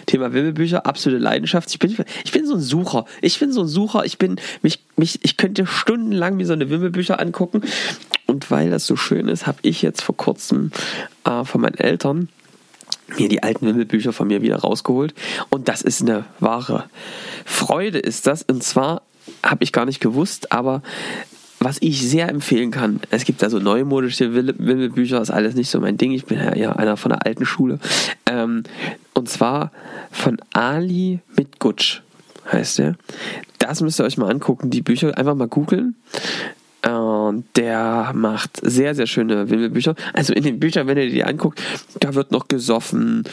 [0.05, 1.69] Thema Wimmelbücher, absolute Leidenschaft.
[1.71, 3.05] Ich bin, ich bin so ein Sucher.
[3.21, 4.05] Ich bin so ein Sucher.
[4.05, 7.61] Ich bin, mich, mich, ich könnte stundenlang mir so eine Wimmelbücher angucken.
[8.27, 10.71] Und weil das so schön ist, habe ich jetzt vor kurzem
[11.25, 12.29] äh, von meinen Eltern
[13.17, 15.13] mir die alten Wimmelbücher von mir wieder rausgeholt.
[15.49, 16.85] Und das ist eine wahre
[17.45, 18.43] Freude, ist das.
[18.43, 19.01] Und zwar
[19.43, 20.81] habe ich gar nicht gewusst, aber
[21.63, 25.97] was ich sehr empfehlen kann, es gibt also neumodische Wimmelbücher, ist alles nicht so mein
[25.97, 26.11] Ding.
[26.11, 27.79] Ich bin ja einer von der alten Schule.
[28.25, 28.63] Ähm,
[29.13, 29.71] und zwar
[30.11, 32.01] von Ali mit Gutsch
[32.51, 32.95] heißt der.
[33.59, 35.95] Das müsst ihr euch mal angucken, die Bücher einfach mal googeln.
[36.85, 39.95] Und der macht sehr, sehr schöne Wimmelbücher.
[40.11, 41.61] Also in den Büchern, wenn ihr die anguckt,
[42.01, 43.23] da wird noch gesoffen,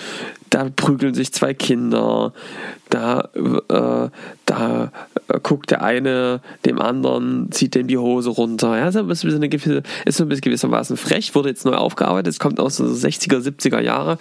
[0.51, 2.32] da prügeln sich zwei Kinder,
[2.90, 3.28] da,
[3.68, 4.11] äh,
[4.46, 4.92] da
[5.42, 8.76] guckt der eine dem anderen, zieht dem die Hose runter.
[8.76, 9.09] Ja, ist, so ein
[10.28, 14.18] bisschen gewissermaßen frech, wurde jetzt neu aufgearbeitet, es kommt aus den 60er, 70er Jahre.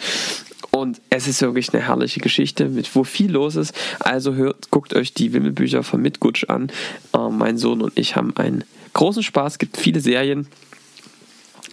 [0.72, 3.74] Und es ist wirklich eine herrliche Geschichte, mit wo viel los ist.
[4.00, 6.72] Also hört, guckt euch die Wimmelbücher von Mitgutsch an.
[7.14, 8.64] Äh, mein Sohn und ich haben einen
[8.94, 10.48] großen Spaß, es gibt viele Serien.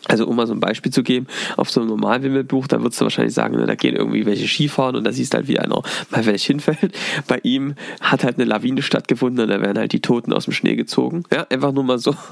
[0.09, 1.27] Also um mal so ein Beispiel zu geben,
[1.57, 4.97] auf so einem Normalwimmelbuch, da würdest du wahrscheinlich sagen, ne, da gehen irgendwie welche Skifahren
[4.97, 6.97] und da siehst du halt, wie einer mal welch hinfällt.
[7.29, 10.53] Bei ihm hat halt eine Lawine stattgefunden und da werden halt die Toten aus dem
[10.53, 11.25] Schnee gezogen.
[11.33, 12.15] Ja, einfach nur mal so.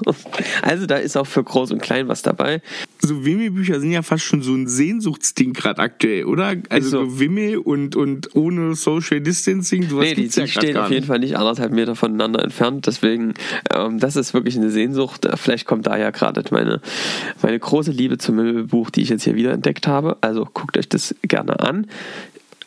[0.61, 2.61] Also da ist auch für Groß und Klein was dabei.
[2.99, 6.55] So Wimmelbücher sind ja fast schon so ein Sehnsuchtsding gerade aktuell, oder?
[6.69, 7.19] Also so.
[7.19, 11.19] Wimmel und, und ohne Social Distancing, sowas nee, die, die ja stehen auf jeden Fall
[11.19, 13.33] nicht anderthalb Meter voneinander entfernt, deswegen,
[13.73, 15.27] ähm, das ist wirklich eine Sehnsucht.
[15.35, 16.81] Vielleicht kommt da ja gerade meine,
[17.41, 20.17] meine große Liebe zum Möbelbuch, die ich jetzt hier wieder entdeckt habe.
[20.21, 21.87] Also guckt euch das gerne an.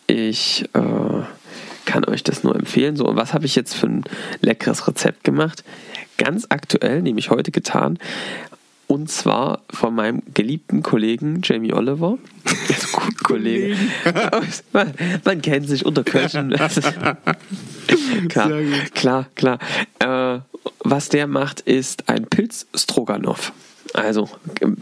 [0.07, 1.23] Ich äh,
[1.89, 2.97] kann euch das nur empfehlen.
[2.97, 4.05] So, und was habe ich jetzt für ein
[4.43, 5.65] leckeres Rezept gemacht?
[6.19, 7.99] Ganz aktuell, nämlich heute getan.
[8.89, 12.19] Und zwar von meinem geliebten Kollegen Jamie Oliver.
[12.69, 13.77] Also, Kollege.
[14.73, 16.51] man, man, kennt sich unter Köchen.
[18.29, 18.51] klar,
[18.95, 19.59] klar, klar.
[19.99, 20.41] Äh,
[20.81, 23.53] was der macht, ist ein Pilz-Stroganoff.
[23.95, 24.29] Also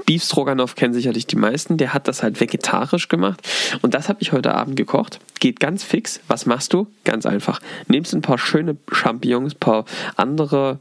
[0.04, 1.76] Beef Stroganoff kennen sicherlich die meisten.
[1.76, 3.40] Der hat das halt vegetarisch gemacht.
[3.82, 5.20] Und das habe ich heute Abend gekocht.
[5.38, 6.20] Geht ganz fix.
[6.28, 6.86] Was machst du?
[7.04, 7.61] Ganz einfach.
[7.88, 9.84] Nimmst ein paar schöne Champignons, ein paar
[10.16, 10.78] andere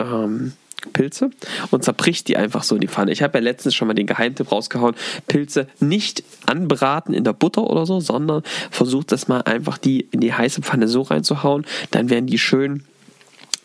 [0.00, 0.52] ähm,
[0.88, 1.30] Pilze
[1.70, 3.12] und zerbricht die einfach so in die Pfanne.
[3.12, 4.94] Ich habe ja letztens schon mal den Geheimtipp rausgehauen.
[5.26, 10.20] Pilze nicht anbraten in der Butter oder so, sondern versucht das mal einfach die in
[10.20, 11.66] die heiße Pfanne so reinzuhauen.
[11.90, 12.84] Dann werden die schön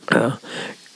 [0.08, 0.32] äh,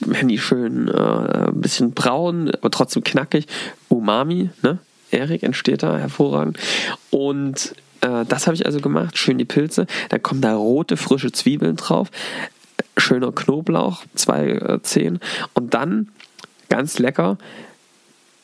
[0.00, 3.46] werden die schön äh, ein bisschen braun, aber trotzdem knackig.
[3.88, 4.78] Umami, ne?
[5.10, 6.58] Erik entsteht da hervorragend.
[7.10, 9.16] Und äh, das habe ich also gemacht.
[9.18, 9.86] Schön die Pilze.
[10.10, 12.10] Dann kommen da rote, frische Zwiebeln drauf.
[12.98, 15.20] Schöner Knoblauch, zwei äh, Zehen.
[15.54, 16.08] Und dann,
[16.68, 17.38] ganz lecker,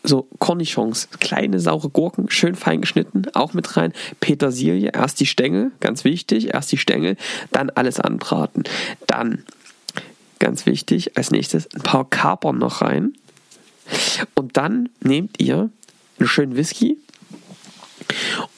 [0.04, 3.92] so Cornichons, kleine saure Gurken, schön fein geschnitten, auch mit rein.
[4.20, 7.16] Petersilie, erst die Stängel, ganz wichtig, erst die Stängel,
[7.52, 8.64] dann alles anbraten.
[9.06, 9.44] Dann
[10.38, 13.14] ganz wichtig, als nächstes ein paar Kapern noch rein.
[14.34, 15.70] Und dann nehmt ihr
[16.18, 16.98] einen schönen Whisky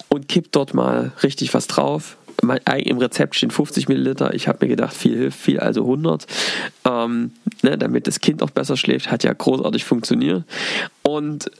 [0.08, 2.16] und kippt dort mal richtig was drauf.
[2.50, 4.34] Im Rezept stehen 50 Milliliter.
[4.34, 6.26] Ich habe mir gedacht, viel hilft viel, also 100.
[6.84, 7.32] Ähm,
[7.62, 10.44] ne, damit das Kind auch besser schläft, hat ja großartig funktioniert.
[11.02, 11.50] Und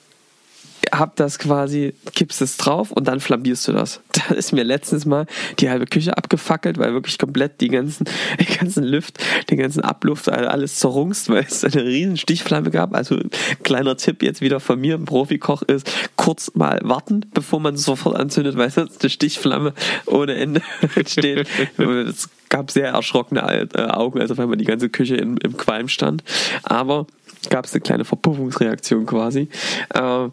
[0.93, 4.01] hab das quasi, kippst es drauf und dann flambierst du das.
[4.29, 5.27] Da ist mir letztens mal
[5.61, 8.07] die halbe Küche abgefackelt, weil wirklich komplett die ganzen,
[8.41, 9.19] die ganzen Lüft,
[9.51, 12.95] den ganzen Abluft, alles zerrungst, weil es eine riesen Stichflamme gab.
[12.95, 13.19] Also
[13.63, 17.85] kleiner Tipp jetzt wieder von mir, ein Profikoch ist, kurz mal warten, bevor man es
[17.85, 19.75] sofort anzündet, weil sonst eine Stichflamme
[20.07, 20.63] ohne Ende
[20.97, 21.47] entsteht.
[21.79, 25.89] Es gab sehr erschrockene äh, Augen, also wenn man die ganze Küche in, im Qualm
[25.89, 26.25] stand.
[26.63, 27.07] Aber
[27.51, 29.49] gab es eine kleine Verpuffungsreaktion quasi.
[29.95, 30.29] Äh,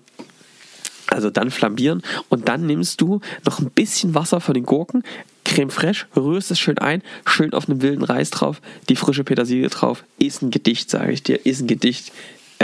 [1.13, 5.03] also dann flambieren und dann nimmst du noch ein bisschen Wasser von den Gurken,
[5.45, 9.69] Creme fraiche, rührst es schön ein, schön auf einem wilden Reis drauf, die frische Petersilie
[9.69, 10.03] drauf.
[10.17, 12.11] Ist ein Gedicht, sage ich dir, ist ein Gedicht.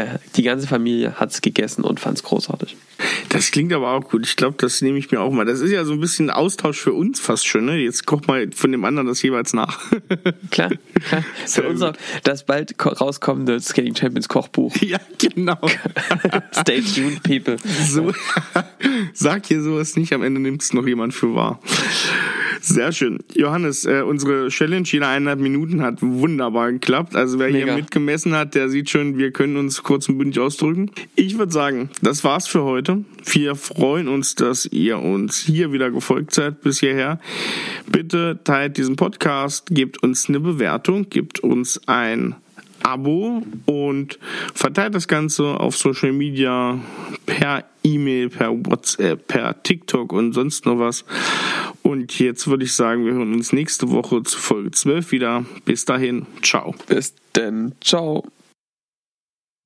[0.36, 2.76] Die ganze Familie hat es gegessen und fand es großartig.
[3.30, 4.26] Das klingt aber auch gut.
[4.26, 5.46] Ich glaube, das nehme ich mir auch mal.
[5.46, 7.66] Das ist ja so ein bisschen Austausch für uns fast schon.
[7.66, 7.78] Ne?
[7.78, 9.80] Jetzt koch mal von dem anderen das jeweils nach.
[10.52, 10.72] klar,
[11.08, 11.24] klar.
[11.46, 11.94] Für unser,
[12.24, 14.76] das bald rauskommende Skating Champions Kochbuch.
[14.90, 15.60] Ja, genau.
[16.52, 17.58] Stay tuned, people.
[17.86, 18.12] So,
[19.14, 21.60] sag hier sowas nicht, am Ende nimmt es noch jemand für wahr.
[22.62, 23.20] Sehr schön.
[23.34, 27.16] Johannes, äh, unsere Challenge jeder eineinhalb Minuten hat wunderbar geklappt.
[27.16, 27.66] Also wer Mega.
[27.66, 30.92] hier mitgemessen hat, der sieht schon, wir können uns kurz und bündig ausdrücken.
[31.16, 33.04] Ich würde sagen, das war's für heute.
[33.26, 37.20] Wir freuen uns, dass ihr uns hier wieder gefolgt seid bis hierher.
[37.92, 42.36] Bitte teilt diesen Podcast, gebt uns eine Bewertung, gebt uns ein
[42.84, 44.20] Abo und
[44.54, 46.80] verteilt das Ganze auf Social Media
[47.26, 51.06] per E-Mail, per WhatsApp, per TikTok und sonst noch was.
[51.84, 55.46] Und jetzt würde ich sagen, wir hören uns nächste Woche zu Folge 12 wieder.
[55.66, 56.76] Bis dahin, ciao.
[56.88, 58.24] Bis denn, ciao.